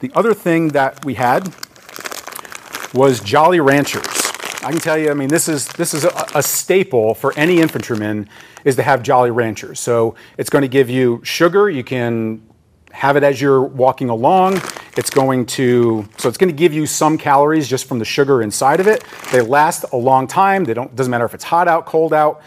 The 0.00 0.10
other 0.14 0.34
thing 0.34 0.68
that 0.68 1.04
we 1.04 1.14
had 1.14 1.54
was 2.92 3.20
Jolly 3.20 3.60
Ranchers. 3.60 4.29
I 4.62 4.70
can 4.70 4.80
tell 4.80 4.98
you, 4.98 5.10
I 5.10 5.14
mean, 5.14 5.30
this 5.30 5.48
is 5.48 5.66
this 5.68 5.94
is 5.94 6.04
a, 6.04 6.26
a, 6.34 6.42
staple 6.42 7.14
for 7.14 7.32
any 7.34 7.60
infantryman 7.60 8.28
is 8.62 8.76
to 8.76 8.82
have 8.82 9.02
Jolly 9.02 9.30
Ranchers. 9.30 9.78
So 9.78 10.16
it's 10.36 10.50
going 10.50 10.62
to 10.62 10.68
give 10.68 10.90
you 10.90 11.20
sugar. 11.24 11.70
You 11.70 11.82
can 11.82 12.42
have 12.92 13.16
it 13.16 13.22
as 13.22 13.40
you're 13.40 13.62
walking 13.62 14.10
along. 14.10 14.60
It's 14.96 15.10
going 15.10 15.46
to, 15.46 16.06
so 16.18 16.28
it's 16.28 16.36
going 16.36 16.50
to 16.50 16.56
give 16.56 16.74
you 16.74 16.86
some 16.86 17.16
calories 17.16 17.68
just 17.68 17.86
from 17.86 17.98
the 17.98 18.04
sugar 18.04 18.42
inside 18.42 18.80
of 18.80 18.86
it. 18.86 19.04
They 19.32 19.40
last 19.40 19.84
a 19.92 19.96
long 19.96 20.26
time. 20.26 20.64
They 20.64 20.74
don't, 20.74 20.94
doesn't 20.94 21.10
matter 21.10 21.24
if 21.24 21.32
it's 21.32 21.44
hot 21.44 21.68
out, 21.68 21.86
cold 21.86 22.12
out, 22.12 22.42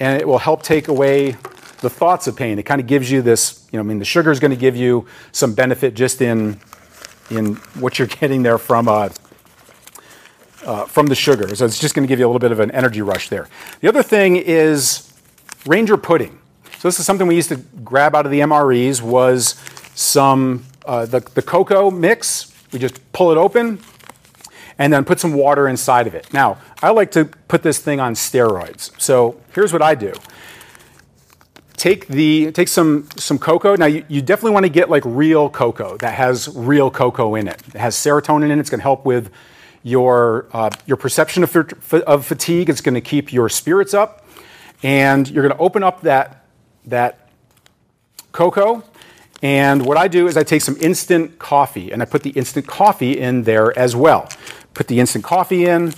and 0.00 0.20
it 0.20 0.26
will 0.26 0.38
help 0.38 0.62
take 0.62 0.88
away 0.88 1.36
the 1.80 1.90
thoughts 1.90 2.26
of 2.26 2.36
pain. 2.36 2.58
It 2.58 2.64
kind 2.64 2.80
of 2.80 2.86
gives 2.86 3.10
you 3.10 3.22
this, 3.22 3.66
you 3.72 3.78
know, 3.78 3.84
I 3.84 3.86
mean, 3.86 3.98
the 3.98 4.04
sugar 4.04 4.30
is 4.30 4.40
going 4.40 4.50
to 4.50 4.56
give 4.56 4.76
you 4.76 5.06
some 5.32 5.54
benefit 5.54 5.94
just 5.94 6.20
in, 6.20 6.60
in 7.30 7.54
what 7.78 7.98
you're 7.98 8.08
getting 8.20 8.42
there 8.42 8.58
from, 8.58 8.88
uh, 8.88 9.08
uh, 10.64 10.86
from 10.86 11.06
the 11.06 11.14
sugar. 11.14 11.54
So 11.54 11.64
it's 11.64 11.78
just 11.78 11.94
going 11.94 12.06
to 12.06 12.08
give 12.08 12.18
you 12.18 12.26
a 12.26 12.28
little 12.28 12.40
bit 12.40 12.52
of 12.52 12.60
an 12.60 12.70
energy 12.70 13.02
rush 13.02 13.28
there. 13.28 13.48
The 13.80 13.88
other 13.88 14.02
thing 14.02 14.36
is 14.36 15.12
Ranger 15.66 15.96
pudding. 15.96 16.38
So 16.78 16.88
this 16.88 16.98
is 17.00 17.06
something 17.06 17.26
we 17.26 17.36
used 17.36 17.48
to 17.48 17.56
grab 17.56 18.14
out 18.14 18.26
of 18.26 18.32
the 18.32 18.40
MREs 18.40 19.00
was 19.00 19.54
some 19.94 20.64
uh, 20.84 21.06
the, 21.06 21.20
the 21.20 21.42
cocoa 21.42 21.90
mix. 21.90 22.52
We 22.72 22.78
just 22.78 23.00
pull 23.12 23.32
it 23.32 23.38
open 23.38 23.80
and 24.78 24.92
then 24.92 25.04
put 25.04 25.20
some 25.20 25.34
water 25.34 25.68
inside 25.68 26.06
of 26.06 26.14
it. 26.14 26.32
Now, 26.32 26.58
I 26.82 26.90
like 26.90 27.12
to 27.12 27.24
put 27.24 27.62
this 27.62 27.78
thing 27.78 28.00
on 28.00 28.14
steroids. 28.14 28.90
So 29.00 29.40
here's 29.54 29.72
what 29.72 29.82
I 29.82 29.94
do. 29.94 30.12
Take 31.76 32.06
the 32.08 32.52
take 32.52 32.68
some 32.68 33.08
some 33.16 33.38
cocoa. 33.38 33.76
Now 33.76 33.86
you, 33.86 34.04
you 34.08 34.22
definitely 34.22 34.52
want 34.52 34.64
to 34.64 34.70
get 34.70 34.90
like 34.90 35.02
real 35.04 35.50
cocoa 35.50 35.96
that 35.98 36.14
has 36.14 36.48
real 36.54 36.90
cocoa 36.90 37.34
in 37.34 37.48
it. 37.48 37.62
It 37.68 37.78
has 37.78 37.94
serotonin 37.94 38.44
in 38.44 38.52
it. 38.52 38.58
It's 38.58 38.70
going 38.70 38.80
to 38.80 38.84
help 38.84 39.04
with 39.04 39.30
your 39.84 40.48
uh, 40.52 40.70
your 40.86 40.96
perception 40.96 41.44
of, 41.44 41.54
of 41.92 42.26
fatigue. 42.26 42.68
It's 42.68 42.80
going 42.80 42.96
to 42.96 43.00
keep 43.00 43.32
your 43.32 43.48
spirits 43.48 43.94
up, 43.94 44.26
and 44.82 45.30
you're 45.30 45.46
going 45.46 45.56
to 45.56 45.62
open 45.62 45.84
up 45.84 46.00
that 46.00 46.44
that 46.86 47.30
cocoa 48.32 48.82
and 49.44 49.84
what 49.84 49.98
I 49.98 50.08
do 50.08 50.26
is 50.26 50.38
I 50.38 50.42
take 50.42 50.62
some 50.62 50.78
instant 50.80 51.38
coffee 51.38 51.92
and 51.92 52.00
I 52.00 52.06
put 52.06 52.22
the 52.22 52.30
instant 52.30 52.66
coffee 52.66 53.18
in 53.18 53.42
there 53.42 53.78
as 53.78 53.94
well. 53.94 54.26
Put 54.72 54.88
the 54.88 54.98
instant 54.98 55.22
coffee 55.22 55.66
in, 55.66 55.92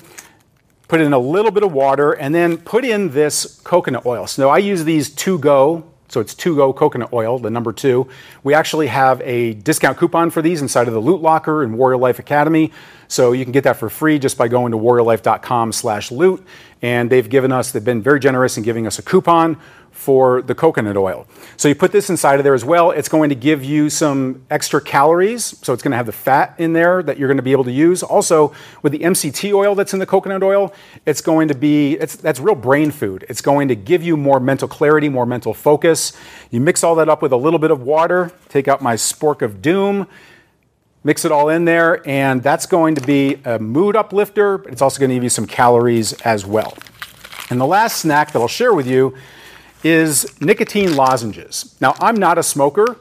put 0.89 1.01
in 1.01 1.13
a 1.13 1.19
little 1.21 1.53
bit 1.53 1.63
of 1.63 1.73
water, 1.73 2.13
and 2.13 2.35
then 2.35 2.59
put 2.59 2.85
in 2.85 3.13
this 3.13 3.61
coconut 3.63 4.05
oil. 4.05 4.27
So 4.27 4.51
I 4.51 4.59
use 4.59 4.83
these 4.83 5.11
to 5.11 5.39
go. 5.39 5.85
So 6.09 6.21
it's 6.21 6.35
to 6.35 6.57
go 6.57 6.73
coconut 6.73 7.13
oil, 7.13 7.39
the 7.39 7.51
number 7.51 7.73
two. 7.73 8.09
We 8.43 8.55
actually 8.55 8.87
have 8.87 9.21
a 9.23 9.55
discount 9.55 9.99
coupon 9.99 10.31
for 10.31 10.43
these 10.43 10.63
inside 10.63 10.89
of 10.89 10.95
the 10.95 11.01
Loot 11.01 11.21
Locker 11.21 11.63
in 11.63 11.77
Warrior 11.77 11.99
Life 11.99 12.19
Academy. 12.19 12.73
So 13.09 13.33
you 13.33 13.45
can 13.45 13.53
get 13.53 13.65
that 13.65 13.77
for 13.77 13.89
free 13.89 14.19
just 14.19 14.39
by 14.39 14.49
going 14.49 14.73
to 14.73 14.79
warriorlife.com 14.79 15.73
slash 15.73 16.11
loot. 16.11 16.45
And 16.83 17.11
they've 17.11 17.29
given 17.29 17.53
us, 17.53 17.73
they've 17.73 17.85
been 17.85 18.03
very 18.03 18.21
generous 18.21 18.57
in 18.57 18.63
giving 18.63 18.87
us 18.87 18.99
a 18.99 19.03
coupon 19.03 19.59
for 19.97 20.43
the 20.43 20.55
coconut 20.55 20.97
oil. 20.97 21.27
So 21.57 21.69
you 21.69 21.75
put 21.75 21.91
this 21.91 22.11
inside 22.11 22.39
of 22.39 22.45
there 22.45 22.55
as 22.55 22.65
well. 22.65 22.91
It's 22.91 23.09
going 23.09 23.31
to 23.31 23.35
give 23.35 23.65
you 23.65 23.89
some 23.89 24.45
extra 24.51 24.81
calories. 24.81 25.59
So 25.63 25.73
it's 25.73 25.83
going 25.83 25.91
to 25.91 25.97
have 25.97 26.07
the 26.07 26.13
fat 26.13 26.55
in 26.59 26.75
there 26.75 27.03
that 27.03 27.19
you're 27.19 27.29
going 27.29 27.39
to 27.39 27.43
be 27.43 27.53
able 27.53 27.65
to 27.65 27.73
use. 27.73 28.03
Also, 28.03 28.53
with 28.83 28.93
the 28.93 29.01
MCT 29.01 29.53
oil 29.53 29.75
that's 29.75 29.95
in 29.95 29.99
the 29.99 30.07
coconut 30.07 30.43
oil, 30.43 30.73
it's 31.07 31.21
going 31.23 31.49
to 31.49 31.55
be, 31.55 31.97
that's 31.97 32.39
real 32.39 32.55
brain 32.55 32.91
food. 32.91 33.25
It's 33.29 33.41
going 33.41 33.69
to 33.69 33.75
give 33.75 34.03
you 34.03 34.17
more 34.17 34.39
mental 34.39 34.69
clarity, 34.69 35.09
more 35.09 35.27
mental 35.27 35.55
focus. 35.55 36.13
You 36.51 36.61
mix 36.61 36.85
all 36.85 36.95
that 36.97 37.09
up 37.09 37.23
with 37.23 37.33
a 37.33 37.37
little 37.37 37.59
bit 37.59 37.71
of 37.71 37.83
water, 37.83 38.31
take 38.49 38.69
out 38.69 38.83
my 38.83 38.95
spork 38.95 39.41
of 39.43 39.63
doom, 39.63 40.07
mix 41.05 41.25
it 41.25 41.33
all 41.33 41.49
in 41.49 41.65
there, 41.65 42.07
and 42.07 42.43
that's 42.43 42.67
going 42.67 42.95
to 42.97 43.01
be 43.01 43.41
a 43.45 43.59
mood 43.59 43.97
uplifter, 43.97 44.59
but 44.59 44.73
it's 44.73 44.83
also 44.83 45.01
going 45.01 45.09
to 45.09 45.17
give 45.17 45.25
you 45.25 45.31
some 45.31 45.47
calories 45.47 46.13
as 46.21 46.45
well. 46.45 46.77
And 47.49 47.61
the 47.61 47.67
last 47.67 47.99
snack 47.99 48.33
that 48.33 48.41
I'll 48.41 48.49
share 48.49 48.75
with 48.75 48.87
you 48.87 49.15
is 49.83 50.41
nicotine 50.41 50.97
lozenges. 50.97 51.77
Now, 51.81 51.95
I'm 52.01 52.17
not 52.17 52.39
a 52.39 52.43
smoker, 52.43 52.97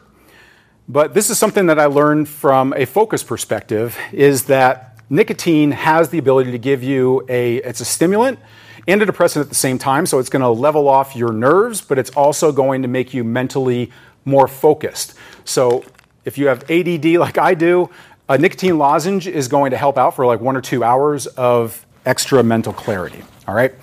but 0.87 1.13
this 1.13 1.29
is 1.29 1.39
something 1.39 1.67
that 1.67 1.79
I 1.79 1.85
learned 1.85 2.29
from 2.29 2.73
a 2.73 2.85
focus 2.85 3.23
perspective 3.23 3.97
is 4.11 4.45
that 4.45 4.97
nicotine 5.09 5.71
has 5.71 6.09
the 6.09 6.17
ability 6.17 6.51
to 6.51 6.57
give 6.57 6.83
you 6.83 7.25
a 7.29 7.57
it's 7.57 7.79
a 7.79 7.85
stimulant 7.85 8.39
and 8.87 9.01
a 9.01 9.05
depressant 9.05 9.43
at 9.43 9.49
the 9.49 9.55
same 9.55 9.79
time, 9.79 10.05
so 10.05 10.19
it's 10.19 10.29
going 10.29 10.43
to 10.43 10.49
level 10.49 10.87
off 10.87 11.15
your 11.15 11.33
nerves, 11.33 11.81
but 11.81 11.97
it's 11.97 12.11
also 12.11 12.51
going 12.51 12.83
to 12.83 12.87
make 12.87 13.13
you 13.15 13.23
mentally 13.23 13.91
more 14.25 14.47
focused. 14.47 15.15
So, 15.43 15.83
if 16.23 16.37
you 16.37 16.47
have 16.47 16.69
ADD 16.69 17.05
like 17.17 17.37
I 17.37 17.53
do, 17.53 17.89
a 18.29 18.37
nicotine 18.37 18.77
lozenge 18.77 19.27
is 19.27 19.47
going 19.47 19.71
to 19.71 19.77
help 19.77 19.97
out 19.97 20.15
for 20.15 20.25
like 20.25 20.39
1 20.39 20.55
or 20.55 20.61
2 20.61 20.83
hours 20.83 21.27
of 21.27 21.85
extra 22.05 22.43
mental 22.43 22.73
clarity, 22.73 23.23
all 23.47 23.53
right? 23.53 23.73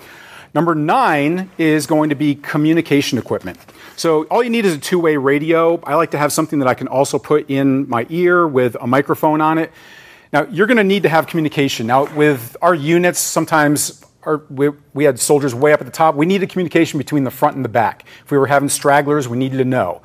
Number 0.53 0.75
nine 0.75 1.49
is 1.57 1.87
going 1.87 2.09
to 2.09 2.15
be 2.15 2.35
communication 2.35 3.17
equipment. 3.17 3.57
So 3.95 4.25
all 4.25 4.43
you 4.43 4.51
need 4.51 4.65
is 4.65 4.75
a 4.75 4.79
two-way 4.79 5.17
radio. 5.17 5.81
I 5.83 5.95
like 5.95 6.11
to 6.11 6.17
have 6.17 6.31
something 6.31 6.59
that 6.59 6.67
I 6.67 6.75
can 6.75 6.87
also 6.87 7.17
put 7.17 7.49
in 7.49 7.89
my 7.89 8.05
ear 8.09 8.47
with 8.47 8.75
a 8.79 8.85
microphone 8.85 9.41
on 9.41 9.57
it. 9.57 9.71
Now 10.31 10.45
you're 10.45 10.67
going 10.67 10.77
to 10.77 10.83
need 10.83 11.03
to 11.03 11.09
have 11.09 11.25
communication. 11.25 11.87
Now 11.87 12.13
with 12.15 12.55
our 12.61 12.75
units, 12.75 13.19
sometimes 13.19 14.03
our, 14.23 14.43
we, 14.49 14.69
we 14.93 15.03
had 15.05 15.19
soldiers 15.19 15.55
way 15.55 15.73
up 15.73 15.81
at 15.81 15.87
the 15.87 15.91
top. 15.91 16.13
We 16.15 16.27
needed 16.27 16.49
communication 16.49 16.99
between 16.99 17.23
the 17.23 17.31
front 17.31 17.55
and 17.55 17.65
the 17.65 17.69
back. 17.69 18.05
If 18.23 18.29
we 18.29 18.37
were 18.37 18.47
having 18.47 18.69
stragglers, 18.69 19.27
we 19.27 19.37
needed 19.37 19.57
to 19.57 19.65
know. 19.65 20.03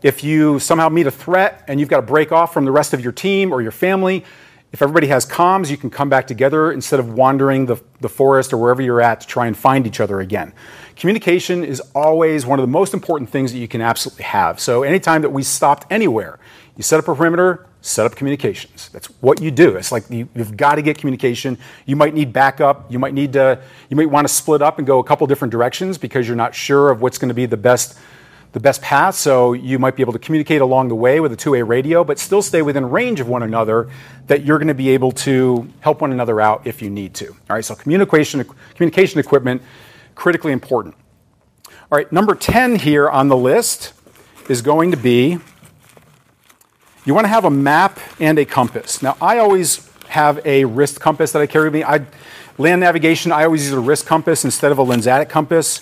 If 0.00 0.22
you 0.22 0.60
somehow 0.60 0.88
meet 0.90 1.08
a 1.08 1.10
threat 1.10 1.64
and 1.66 1.80
you've 1.80 1.88
got 1.88 1.96
to 1.96 2.06
break 2.06 2.30
off 2.30 2.54
from 2.54 2.64
the 2.64 2.70
rest 2.70 2.94
of 2.94 3.00
your 3.00 3.12
team 3.12 3.52
or 3.52 3.60
your 3.60 3.72
family, 3.72 4.24
if 4.70 4.82
everybody 4.82 5.06
has 5.06 5.24
comms, 5.24 5.70
you 5.70 5.78
can 5.78 5.88
come 5.88 6.10
back 6.10 6.26
together 6.26 6.70
instead 6.72 7.00
of 7.00 7.14
wandering 7.14 7.66
the, 7.66 7.76
the 8.00 8.08
forest 8.08 8.52
or 8.52 8.58
wherever 8.58 8.82
you're 8.82 9.00
at 9.00 9.22
to 9.22 9.26
try 9.26 9.46
and 9.46 9.56
find 9.56 9.86
each 9.86 9.98
other 9.98 10.20
again. 10.20 10.52
Communication 10.94 11.64
is 11.64 11.80
always 11.94 12.44
one 12.44 12.58
of 12.58 12.62
the 12.62 12.70
most 12.70 12.92
important 12.92 13.30
things 13.30 13.52
that 13.52 13.58
you 13.58 13.68
can 13.68 13.80
absolutely 13.80 14.24
have. 14.24 14.60
So, 14.60 14.82
anytime 14.82 15.22
that 15.22 15.30
we 15.30 15.42
stopped 15.42 15.86
anywhere, 15.90 16.38
you 16.76 16.82
set 16.82 16.98
up 16.98 17.08
a 17.08 17.14
perimeter, 17.14 17.66
set 17.80 18.04
up 18.04 18.14
communications. 18.14 18.90
That's 18.90 19.06
what 19.20 19.40
you 19.40 19.50
do. 19.50 19.76
It's 19.76 19.90
like 19.90 20.10
you, 20.10 20.28
have 20.36 20.56
got 20.56 20.74
to 20.74 20.82
get 20.82 20.98
communication. 20.98 21.56
You 21.86 21.96
might 21.96 22.14
need 22.14 22.32
backup. 22.32 22.90
You 22.92 22.98
might 22.98 23.14
need 23.14 23.32
to, 23.34 23.62
you 23.88 23.96
might 23.96 24.10
want 24.10 24.26
to 24.28 24.32
split 24.32 24.60
up 24.60 24.78
and 24.78 24.86
go 24.86 24.98
a 24.98 25.04
couple 25.04 25.26
different 25.26 25.52
directions 25.52 25.96
because 25.96 26.26
you're 26.26 26.36
not 26.36 26.54
sure 26.54 26.90
of 26.90 27.00
what's 27.00 27.16
going 27.16 27.28
to 27.28 27.34
be 27.34 27.46
the 27.46 27.56
best 27.56 27.98
the 28.52 28.60
best 28.60 28.80
path. 28.82 29.14
So 29.14 29.52
you 29.52 29.78
might 29.78 29.96
be 29.96 30.02
able 30.02 30.12
to 30.14 30.18
communicate 30.18 30.60
along 30.60 30.88
the 30.88 30.94
way 30.94 31.20
with 31.20 31.32
a 31.32 31.36
two-way 31.36 31.62
radio, 31.62 32.04
but 32.04 32.18
still 32.18 32.42
stay 32.42 32.62
within 32.62 32.90
range 32.90 33.20
of 33.20 33.28
one 33.28 33.42
another 33.42 33.90
that 34.26 34.44
you're 34.44 34.58
going 34.58 34.68
to 34.68 34.74
be 34.74 34.90
able 34.90 35.12
to 35.12 35.68
help 35.80 36.00
one 36.00 36.12
another 36.12 36.40
out 36.40 36.66
if 36.66 36.80
you 36.82 36.90
need 36.90 37.14
to. 37.14 37.28
All 37.28 37.56
right, 37.56 37.64
so 37.64 37.74
communication, 37.74 38.44
communication 38.74 39.20
equipment, 39.20 39.62
critically 40.14 40.52
important. 40.52 40.94
All 41.90 41.96
right, 41.96 42.10
number 42.12 42.34
10 42.34 42.76
here 42.76 43.08
on 43.08 43.28
the 43.28 43.36
list 43.36 43.92
is 44.48 44.62
going 44.62 44.90
to 44.90 44.96
be 44.96 45.38
you 47.04 47.14
want 47.14 47.24
to 47.24 47.30
have 47.30 47.46
a 47.46 47.50
map 47.50 47.98
and 48.20 48.38
a 48.38 48.44
compass. 48.44 49.02
Now, 49.02 49.16
I 49.18 49.38
always 49.38 49.88
have 50.08 50.44
a 50.44 50.66
wrist 50.66 51.00
compass 51.00 51.32
that 51.32 51.40
I 51.40 51.46
carry 51.46 51.64
with 51.64 51.74
me. 51.74 51.82
I, 51.82 52.04
land 52.58 52.82
navigation, 52.82 53.32
I 53.32 53.44
always 53.44 53.64
use 53.64 53.72
a 53.72 53.80
wrist 53.80 54.04
compass 54.04 54.44
instead 54.44 54.72
of 54.72 54.78
a 54.78 54.84
lensatic 54.84 55.30
compass. 55.30 55.80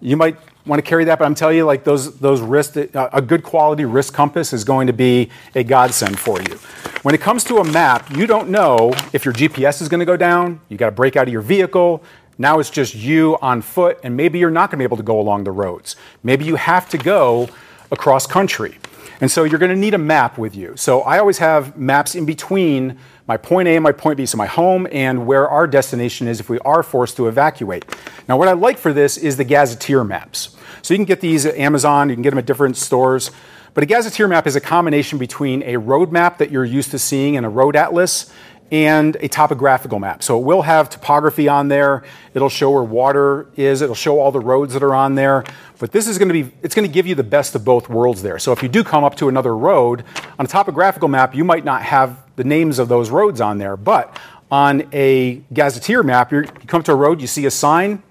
You 0.00 0.16
might 0.16 0.36
want 0.68 0.84
to 0.84 0.88
carry 0.88 1.04
that, 1.04 1.18
but 1.18 1.24
I'm 1.24 1.34
telling 1.34 1.56
you, 1.56 1.64
like 1.64 1.84
those 1.84 2.18
those 2.18 2.40
wrist, 2.40 2.76
uh, 2.76 3.08
a 3.12 3.22
good 3.22 3.42
quality 3.42 3.84
wrist 3.84 4.12
compass 4.12 4.52
is 4.52 4.64
going 4.64 4.86
to 4.86 4.92
be 4.92 5.30
a 5.54 5.64
godsend 5.64 6.18
for 6.18 6.40
you. 6.40 6.58
When 7.02 7.14
it 7.14 7.20
comes 7.20 7.42
to 7.44 7.56
a 7.56 7.64
map, 7.64 8.14
you 8.16 8.26
don't 8.26 8.50
know 8.50 8.92
if 9.12 9.24
your 9.24 9.34
GPS 9.34 9.80
is 9.80 9.88
going 9.88 10.00
to 10.00 10.06
go 10.06 10.16
down. 10.16 10.60
You 10.68 10.76
got 10.76 10.86
to 10.86 10.92
break 10.92 11.16
out 11.16 11.26
of 11.26 11.32
your 11.32 11.42
vehicle. 11.42 12.02
Now 12.36 12.60
it's 12.60 12.70
just 12.70 12.94
you 12.94 13.36
on 13.42 13.62
foot, 13.62 13.98
and 14.04 14.16
maybe 14.16 14.38
you're 14.38 14.50
not 14.50 14.70
going 14.70 14.78
to 14.78 14.82
be 14.82 14.84
able 14.84 14.98
to 14.98 15.02
go 15.02 15.18
along 15.18 15.44
the 15.44 15.50
roads. 15.50 15.96
Maybe 16.22 16.44
you 16.44 16.56
have 16.56 16.88
to 16.90 16.98
go 16.98 17.48
across 17.90 18.26
country. 18.26 18.78
And 19.20 19.30
so 19.30 19.42
you're 19.42 19.58
going 19.58 19.70
to 19.70 19.76
need 19.76 19.94
a 19.94 19.98
map 19.98 20.38
with 20.38 20.54
you. 20.54 20.76
So 20.76 21.00
I 21.00 21.18
always 21.18 21.38
have 21.38 21.76
maps 21.76 22.14
in 22.14 22.24
between 22.24 22.98
my 23.28 23.36
point 23.36 23.68
A 23.68 23.76
and 23.76 23.82
my 23.82 23.92
point 23.92 24.16
B, 24.16 24.24
so 24.24 24.38
my 24.38 24.46
home 24.46 24.88
and 24.90 25.26
where 25.26 25.48
our 25.48 25.66
destination 25.66 26.26
is 26.26 26.40
if 26.40 26.48
we 26.48 26.58
are 26.60 26.82
forced 26.82 27.16
to 27.18 27.28
evacuate. 27.28 27.84
Now, 28.26 28.38
what 28.38 28.48
I 28.48 28.52
like 28.52 28.78
for 28.78 28.92
this 28.92 29.18
is 29.18 29.36
the 29.36 29.44
gazetteer 29.44 30.02
maps. 30.02 30.56
So 30.80 30.94
you 30.94 30.98
can 30.98 31.04
get 31.04 31.20
these 31.20 31.44
at 31.44 31.54
Amazon, 31.56 32.08
you 32.08 32.16
can 32.16 32.22
get 32.22 32.30
them 32.30 32.38
at 32.38 32.46
different 32.46 32.78
stores. 32.78 33.30
But 33.74 33.84
a 33.84 33.86
gazetteer 33.86 34.26
map 34.26 34.46
is 34.46 34.56
a 34.56 34.60
combination 34.60 35.18
between 35.18 35.62
a 35.62 35.76
road 35.76 36.10
map 36.10 36.38
that 36.38 36.50
you're 36.50 36.64
used 36.64 36.90
to 36.92 36.98
seeing 36.98 37.34
in 37.34 37.44
a 37.44 37.50
road 37.50 37.76
atlas 37.76 38.32
and 38.70 39.16
a 39.20 39.28
topographical 39.28 39.98
map. 39.98 40.22
So 40.22 40.38
it 40.38 40.44
will 40.44 40.62
have 40.62 40.90
topography 40.90 41.48
on 41.48 41.68
there. 41.68 42.04
It'll 42.34 42.48
show 42.48 42.70
where 42.70 42.82
water 42.82 43.48
is. 43.56 43.80
It'll 43.80 43.94
show 43.94 44.20
all 44.20 44.30
the 44.30 44.40
roads 44.40 44.74
that 44.74 44.82
are 44.82 44.94
on 44.94 45.14
there. 45.14 45.44
But 45.78 45.92
this 45.92 46.06
is 46.06 46.18
going 46.18 46.28
to 46.28 46.34
be, 46.34 46.52
it's 46.62 46.74
going 46.74 46.86
to 46.86 46.92
give 46.92 47.06
you 47.06 47.14
the 47.14 47.24
best 47.24 47.54
of 47.54 47.64
both 47.64 47.88
worlds 47.88 48.22
there. 48.22 48.38
So 48.38 48.52
if 48.52 48.62
you 48.62 48.68
do 48.68 48.84
come 48.84 49.04
up 49.04 49.14
to 49.16 49.28
another 49.28 49.56
road, 49.56 50.04
on 50.38 50.44
a 50.44 50.48
topographical 50.48 51.08
map, 51.08 51.34
you 51.34 51.44
might 51.44 51.64
not 51.64 51.82
have 51.82 52.18
the 52.36 52.44
names 52.44 52.78
of 52.78 52.88
those 52.88 53.10
roads 53.10 53.40
on 53.40 53.58
there. 53.58 53.76
But 53.76 54.18
on 54.50 54.88
a 54.92 55.42
gazetteer 55.52 56.02
map, 56.02 56.32
you 56.32 56.42
come 56.42 56.82
to 56.82 56.92
a 56.92 56.96
road, 56.96 57.20
you 57.20 57.26
see 57.26 57.46
a 57.46 57.50
sign, 57.50 58.02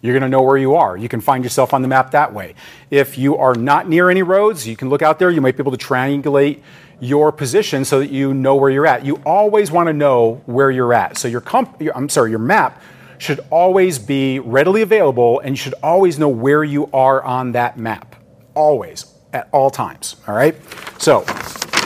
you're 0.00 0.12
going 0.12 0.22
to 0.22 0.28
know 0.28 0.42
where 0.42 0.58
you 0.58 0.74
are. 0.74 0.98
You 0.98 1.08
can 1.08 1.22
find 1.22 1.42
yourself 1.42 1.72
on 1.72 1.80
the 1.80 1.88
map 1.88 2.10
that 2.10 2.34
way. 2.34 2.54
If 2.90 3.16
you 3.16 3.38
are 3.38 3.54
not 3.54 3.88
near 3.88 4.10
any 4.10 4.22
roads, 4.22 4.68
you 4.68 4.76
can 4.76 4.90
look 4.90 5.00
out 5.00 5.18
there. 5.18 5.30
You 5.30 5.40
might 5.40 5.56
be 5.56 5.62
able 5.62 5.74
to 5.74 5.82
triangulate 5.82 6.60
your 7.00 7.32
position 7.32 7.84
so 7.84 7.98
that 7.98 8.10
you 8.10 8.34
know 8.34 8.54
where 8.56 8.70
you're 8.70 8.86
at. 8.86 9.04
You 9.04 9.16
always 9.26 9.70
want 9.70 9.88
to 9.88 9.92
know 9.92 10.42
where 10.46 10.70
you're 10.70 10.94
at. 10.94 11.18
So 11.18 11.28
your 11.28 11.40
comp- 11.40 11.82
I'm 11.94 12.08
sorry, 12.08 12.30
your 12.30 12.38
map 12.38 12.82
should 13.18 13.40
always 13.50 13.98
be 13.98 14.38
readily 14.38 14.82
available 14.82 15.40
and 15.40 15.50
you 15.50 15.56
should 15.56 15.74
always 15.82 16.18
know 16.18 16.28
where 16.28 16.64
you 16.64 16.88
are 16.92 17.22
on 17.22 17.52
that 17.52 17.78
map. 17.78 18.16
Always 18.54 19.06
at 19.32 19.48
all 19.52 19.70
times, 19.70 20.16
all 20.28 20.34
right? 20.34 20.54
So, 20.98 21.24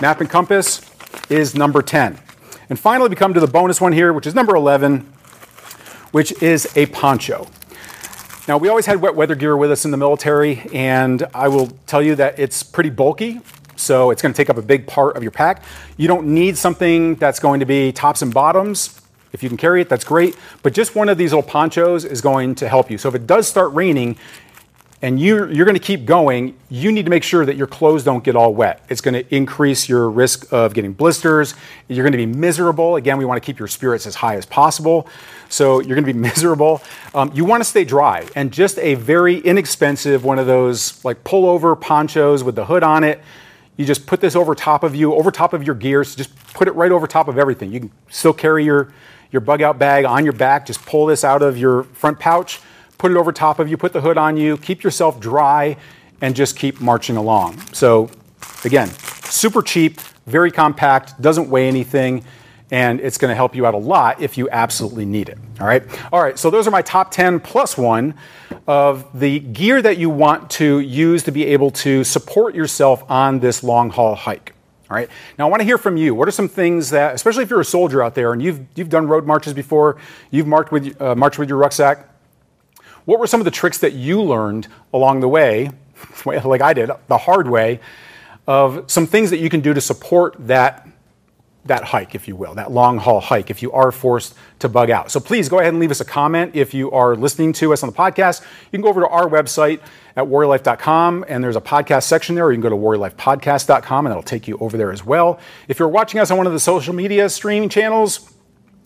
map 0.02 0.20
and 0.20 0.28
compass 0.28 0.82
is 1.30 1.54
number 1.54 1.82
10. 1.82 2.18
And 2.68 2.78
finally 2.78 3.08
we 3.08 3.16
come 3.16 3.34
to 3.34 3.40
the 3.40 3.46
bonus 3.46 3.80
one 3.80 3.92
here, 3.92 4.12
which 4.12 4.26
is 4.26 4.34
number 4.34 4.54
11, 4.54 5.00
which 6.12 6.42
is 6.42 6.76
a 6.76 6.86
poncho. 6.86 7.46
Now, 8.46 8.56
we 8.56 8.68
always 8.68 8.86
had 8.86 9.02
wet 9.02 9.14
weather 9.14 9.34
gear 9.34 9.56
with 9.56 9.70
us 9.70 9.84
in 9.84 9.90
the 9.90 9.98
military, 9.98 10.62
and 10.72 11.26
I 11.34 11.48
will 11.48 11.66
tell 11.86 12.00
you 12.00 12.14
that 12.14 12.38
it's 12.38 12.62
pretty 12.62 12.88
bulky, 12.88 13.40
so 13.78 14.10
it's 14.10 14.20
going 14.20 14.32
to 14.32 14.36
take 14.36 14.50
up 14.50 14.56
a 14.56 14.62
big 14.62 14.86
part 14.86 15.16
of 15.16 15.22
your 15.22 15.32
pack. 15.32 15.62
You 15.96 16.08
don't 16.08 16.28
need 16.28 16.56
something 16.56 17.14
that's 17.16 17.40
going 17.40 17.60
to 17.60 17.66
be 17.66 17.92
tops 17.92 18.22
and 18.22 18.32
bottoms. 18.32 19.00
If 19.32 19.42
you 19.42 19.48
can 19.48 19.58
carry 19.58 19.82
it, 19.82 19.88
that's 19.88 20.04
great, 20.04 20.36
but 20.62 20.72
just 20.72 20.94
one 20.94 21.08
of 21.08 21.18
these 21.18 21.32
little 21.32 21.48
ponchos 21.48 22.04
is 22.04 22.20
going 22.20 22.54
to 22.56 22.68
help 22.68 22.90
you. 22.90 22.96
So 22.98 23.08
if 23.08 23.14
it 23.14 23.26
does 23.26 23.46
start 23.46 23.72
raining, 23.74 24.16
and 25.00 25.20
you're, 25.20 25.50
you're 25.52 25.64
going 25.64 25.76
to 25.76 25.80
keep 25.80 26.04
going, 26.04 26.56
you 26.70 26.90
need 26.90 27.04
to 27.04 27.10
make 27.10 27.22
sure 27.22 27.46
that 27.46 27.56
your 27.56 27.68
clothes 27.68 28.02
don't 28.02 28.24
get 28.24 28.34
all 28.34 28.52
wet. 28.52 28.84
It's 28.88 29.00
going 29.00 29.14
to 29.14 29.34
increase 29.34 29.88
your 29.88 30.10
risk 30.10 30.52
of 30.52 30.74
getting 30.74 30.92
blisters. 30.92 31.54
You're 31.86 32.02
going 32.02 32.12
to 32.12 32.18
be 32.18 32.26
miserable. 32.26 32.96
Again, 32.96 33.16
we 33.16 33.24
want 33.24 33.40
to 33.40 33.46
keep 33.46 33.60
your 33.60 33.68
spirits 33.68 34.08
as 34.08 34.16
high 34.16 34.34
as 34.34 34.44
possible. 34.44 35.06
So 35.48 35.80
you're 35.80 35.94
going 35.94 36.06
to 36.06 36.12
be 36.12 36.18
miserable. 36.28 36.82
Um, 37.14 37.30
you 37.32 37.44
want 37.44 37.60
to 37.62 37.64
stay 37.64 37.84
dry. 37.84 38.26
And 38.34 38.52
just 38.52 38.78
a 38.80 38.94
very 38.94 39.38
inexpensive 39.38 40.24
one 40.24 40.40
of 40.40 40.48
those 40.48 41.04
like 41.04 41.22
pullover 41.22 41.80
ponchos 41.80 42.42
with 42.42 42.56
the 42.56 42.64
hood 42.64 42.82
on 42.82 43.04
it. 43.04 43.22
You 43.78 43.86
just 43.86 44.06
put 44.06 44.20
this 44.20 44.36
over 44.36 44.54
top 44.54 44.82
of 44.82 44.94
you, 44.94 45.14
over 45.14 45.30
top 45.30 45.54
of 45.54 45.64
your 45.64 45.74
gears. 45.74 46.14
Just 46.14 46.36
put 46.52 46.68
it 46.68 46.72
right 46.72 46.92
over 46.92 47.06
top 47.06 47.28
of 47.28 47.38
everything. 47.38 47.72
You 47.72 47.80
can 47.80 47.90
still 48.10 48.34
carry 48.34 48.66
your, 48.66 48.92
your 49.30 49.40
bug 49.40 49.62
out 49.62 49.78
bag 49.78 50.04
on 50.04 50.24
your 50.24 50.34
back. 50.34 50.66
Just 50.66 50.84
pull 50.84 51.06
this 51.06 51.24
out 51.24 51.40
of 51.40 51.56
your 51.56 51.84
front 51.84 52.18
pouch 52.18 52.60
put 52.98 53.12
it 53.12 53.16
over 53.16 53.32
top 53.32 53.60
of 53.60 53.70
you, 53.70 53.76
put 53.76 53.92
the 53.92 54.00
hood 54.00 54.18
on 54.18 54.36
you, 54.36 54.58
keep 54.58 54.82
yourself 54.82 55.18
dry, 55.20 55.76
and 56.20 56.34
just 56.34 56.56
keep 56.56 56.80
marching 56.80 57.16
along. 57.16 57.58
So, 57.72 58.10
again, 58.64 58.88
super 59.24 59.62
cheap, 59.62 60.00
very 60.26 60.50
compact, 60.50 61.20
doesn't 61.22 61.48
weigh 61.48 61.68
anything, 61.68 62.24
and 62.70 63.00
it's 63.00 63.18
going 63.18 63.30
to 63.30 63.34
help 63.34 63.54
you 63.54 63.66
out 63.66 63.74
a 63.74 63.78
lot 63.78 64.20
if 64.20 64.36
you 64.36 64.48
absolutely 64.50 65.04
need 65.04 65.28
it. 65.28 65.38
All 65.60 65.66
right? 65.66 65.82
All 66.12 66.22
right, 66.22 66.38
so 66.38 66.50
those 66.50 66.66
are 66.66 66.70
my 66.70 66.82
top 66.82 67.10
10 67.10 67.40
plus 67.40 67.78
one 67.78 68.14
of 68.66 69.18
the 69.18 69.38
gear 69.40 69.80
that 69.80 69.96
you 69.96 70.10
want 70.10 70.50
to 70.50 70.80
use 70.80 71.22
to 71.24 71.32
be 71.32 71.46
able 71.46 71.70
to 71.70 72.04
support 72.04 72.54
yourself 72.54 73.08
on 73.10 73.40
this 73.40 73.62
long 73.62 73.90
haul 73.90 74.14
hike. 74.14 74.54
All 74.90 74.96
right. 74.96 75.10
Now 75.38 75.46
I 75.46 75.50
want 75.50 75.60
to 75.60 75.64
hear 75.64 75.76
from 75.76 75.98
you. 75.98 76.14
What 76.14 76.28
are 76.28 76.32
some 76.32 76.48
things 76.48 76.90
that, 76.90 77.14
especially 77.14 77.42
if 77.42 77.50
you're 77.50 77.60
a 77.60 77.64
soldier 77.64 78.02
out 78.02 78.14
there 78.14 78.32
and 78.32 78.42
you've 78.42 78.60
you've 78.74 78.88
done 78.88 79.06
road 79.06 79.26
marches 79.26 79.52
before, 79.52 79.98
you've 80.30 80.46
marched 80.46 80.72
with 80.72 81.00
uh, 81.00 81.14
marched 81.14 81.38
with 81.38 81.50
your 81.50 81.58
rucksack. 81.58 82.08
What 83.04 83.20
were 83.20 83.26
some 83.26 83.38
of 83.40 83.44
the 83.44 83.50
tricks 83.50 83.78
that 83.78 83.92
you 83.92 84.22
learned 84.22 84.68
along 84.94 85.20
the 85.20 85.28
way, 85.28 85.70
like 86.24 86.62
I 86.62 86.72
did, 86.72 86.90
the 87.06 87.18
hard 87.18 87.48
way, 87.48 87.80
of 88.46 88.90
some 88.90 89.06
things 89.06 89.28
that 89.28 89.38
you 89.38 89.50
can 89.50 89.60
do 89.60 89.74
to 89.74 89.80
support 89.80 90.36
that 90.46 90.88
that 91.64 91.84
hike, 91.84 92.14
if 92.14 92.26
you 92.26 92.34
will, 92.34 92.54
that 92.54 92.70
long 92.72 92.98
haul 92.98 93.20
hike, 93.20 93.50
if 93.50 93.62
you 93.62 93.70
are 93.72 93.92
forced 93.92 94.34
to 94.58 94.68
bug 94.68 94.90
out. 94.90 95.10
So 95.10 95.20
please 95.20 95.48
go 95.48 95.58
ahead 95.58 95.72
and 95.72 95.80
leave 95.80 95.90
us 95.90 96.00
a 96.00 96.04
comment 96.04 96.52
if 96.54 96.72
you 96.72 96.90
are 96.90 97.14
listening 97.14 97.52
to 97.54 97.72
us 97.72 97.82
on 97.82 97.90
the 97.90 97.94
podcast. 97.94 98.40
You 98.40 98.70
can 98.70 98.80
go 98.80 98.88
over 98.88 99.00
to 99.02 99.08
our 99.08 99.28
website 99.28 99.80
at 100.16 100.24
warriorlife.com 100.24 101.26
and 101.28 101.44
there's 101.44 101.56
a 101.56 101.60
podcast 101.60 102.04
section 102.04 102.34
there, 102.34 102.46
or 102.46 102.52
you 102.52 102.56
can 102.56 102.62
go 102.62 102.70
to 102.70 102.76
warriorlifepodcast.com 102.76 104.06
and 104.06 104.10
that'll 104.10 104.22
take 104.22 104.48
you 104.48 104.56
over 104.58 104.76
there 104.76 104.90
as 104.90 105.04
well. 105.04 105.38
If 105.68 105.78
you're 105.78 105.88
watching 105.88 106.20
us 106.20 106.30
on 106.30 106.38
one 106.38 106.46
of 106.46 106.52
the 106.52 106.60
social 106.60 106.94
media 106.94 107.28
streaming 107.28 107.68
channels, 107.68 108.32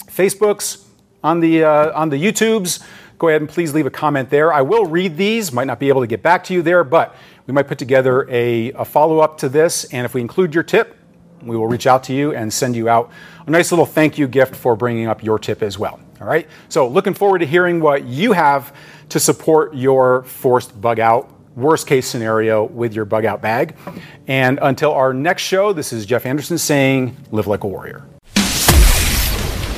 Facebooks, 0.06 0.84
on 1.22 1.40
the, 1.40 1.64
uh, 1.64 1.98
on 1.98 2.08
the 2.08 2.16
YouTubes, 2.16 2.84
go 3.18 3.28
ahead 3.28 3.40
and 3.40 3.48
please 3.48 3.72
leave 3.72 3.86
a 3.86 3.90
comment 3.90 4.30
there. 4.30 4.52
I 4.52 4.62
will 4.62 4.86
read 4.86 5.16
these, 5.16 5.52
might 5.52 5.68
not 5.68 5.78
be 5.78 5.88
able 5.88 6.00
to 6.00 6.08
get 6.08 6.22
back 6.22 6.42
to 6.44 6.54
you 6.54 6.62
there, 6.62 6.82
but 6.82 7.14
we 7.46 7.54
might 7.54 7.68
put 7.68 7.78
together 7.78 8.28
a, 8.28 8.72
a 8.72 8.84
follow 8.84 9.20
up 9.20 9.38
to 9.38 9.48
this. 9.48 9.84
And 9.92 10.04
if 10.04 10.14
we 10.14 10.20
include 10.20 10.54
your 10.54 10.64
tip, 10.64 10.96
we 11.44 11.56
will 11.56 11.66
reach 11.66 11.86
out 11.86 12.04
to 12.04 12.14
you 12.14 12.34
and 12.34 12.52
send 12.52 12.76
you 12.76 12.88
out 12.88 13.10
a 13.46 13.50
nice 13.50 13.72
little 13.72 13.86
thank 13.86 14.18
you 14.18 14.28
gift 14.28 14.54
for 14.54 14.76
bringing 14.76 15.06
up 15.06 15.22
your 15.22 15.38
tip 15.38 15.62
as 15.62 15.78
well. 15.78 16.00
All 16.20 16.26
right. 16.26 16.48
So, 16.68 16.86
looking 16.86 17.14
forward 17.14 17.40
to 17.40 17.46
hearing 17.46 17.80
what 17.80 18.04
you 18.04 18.32
have 18.32 18.74
to 19.08 19.18
support 19.18 19.74
your 19.74 20.22
forced 20.22 20.80
bug 20.80 21.00
out, 21.00 21.30
worst 21.56 21.86
case 21.86 22.06
scenario 22.06 22.64
with 22.64 22.94
your 22.94 23.04
bug 23.04 23.24
out 23.24 23.42
bag. 23.42 23.76
And 24.28 24.58
until 24.62 24.92
our 24.92 25.12
next 25.12 25.42
show, 25.42 25.72
this 25.72 25.92
is 25.92 26.06
Jeff 26.06 26.24
Anderson 26.24 26.58
saying, 26.58 27.16
live 27.30 27.46
like 27.46 27.64
a 27.64 27.66
warrior. 27.66 28.04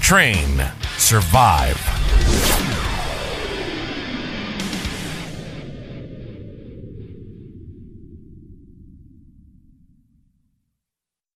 train, 0.00 0.62
survive. 0.96 2.87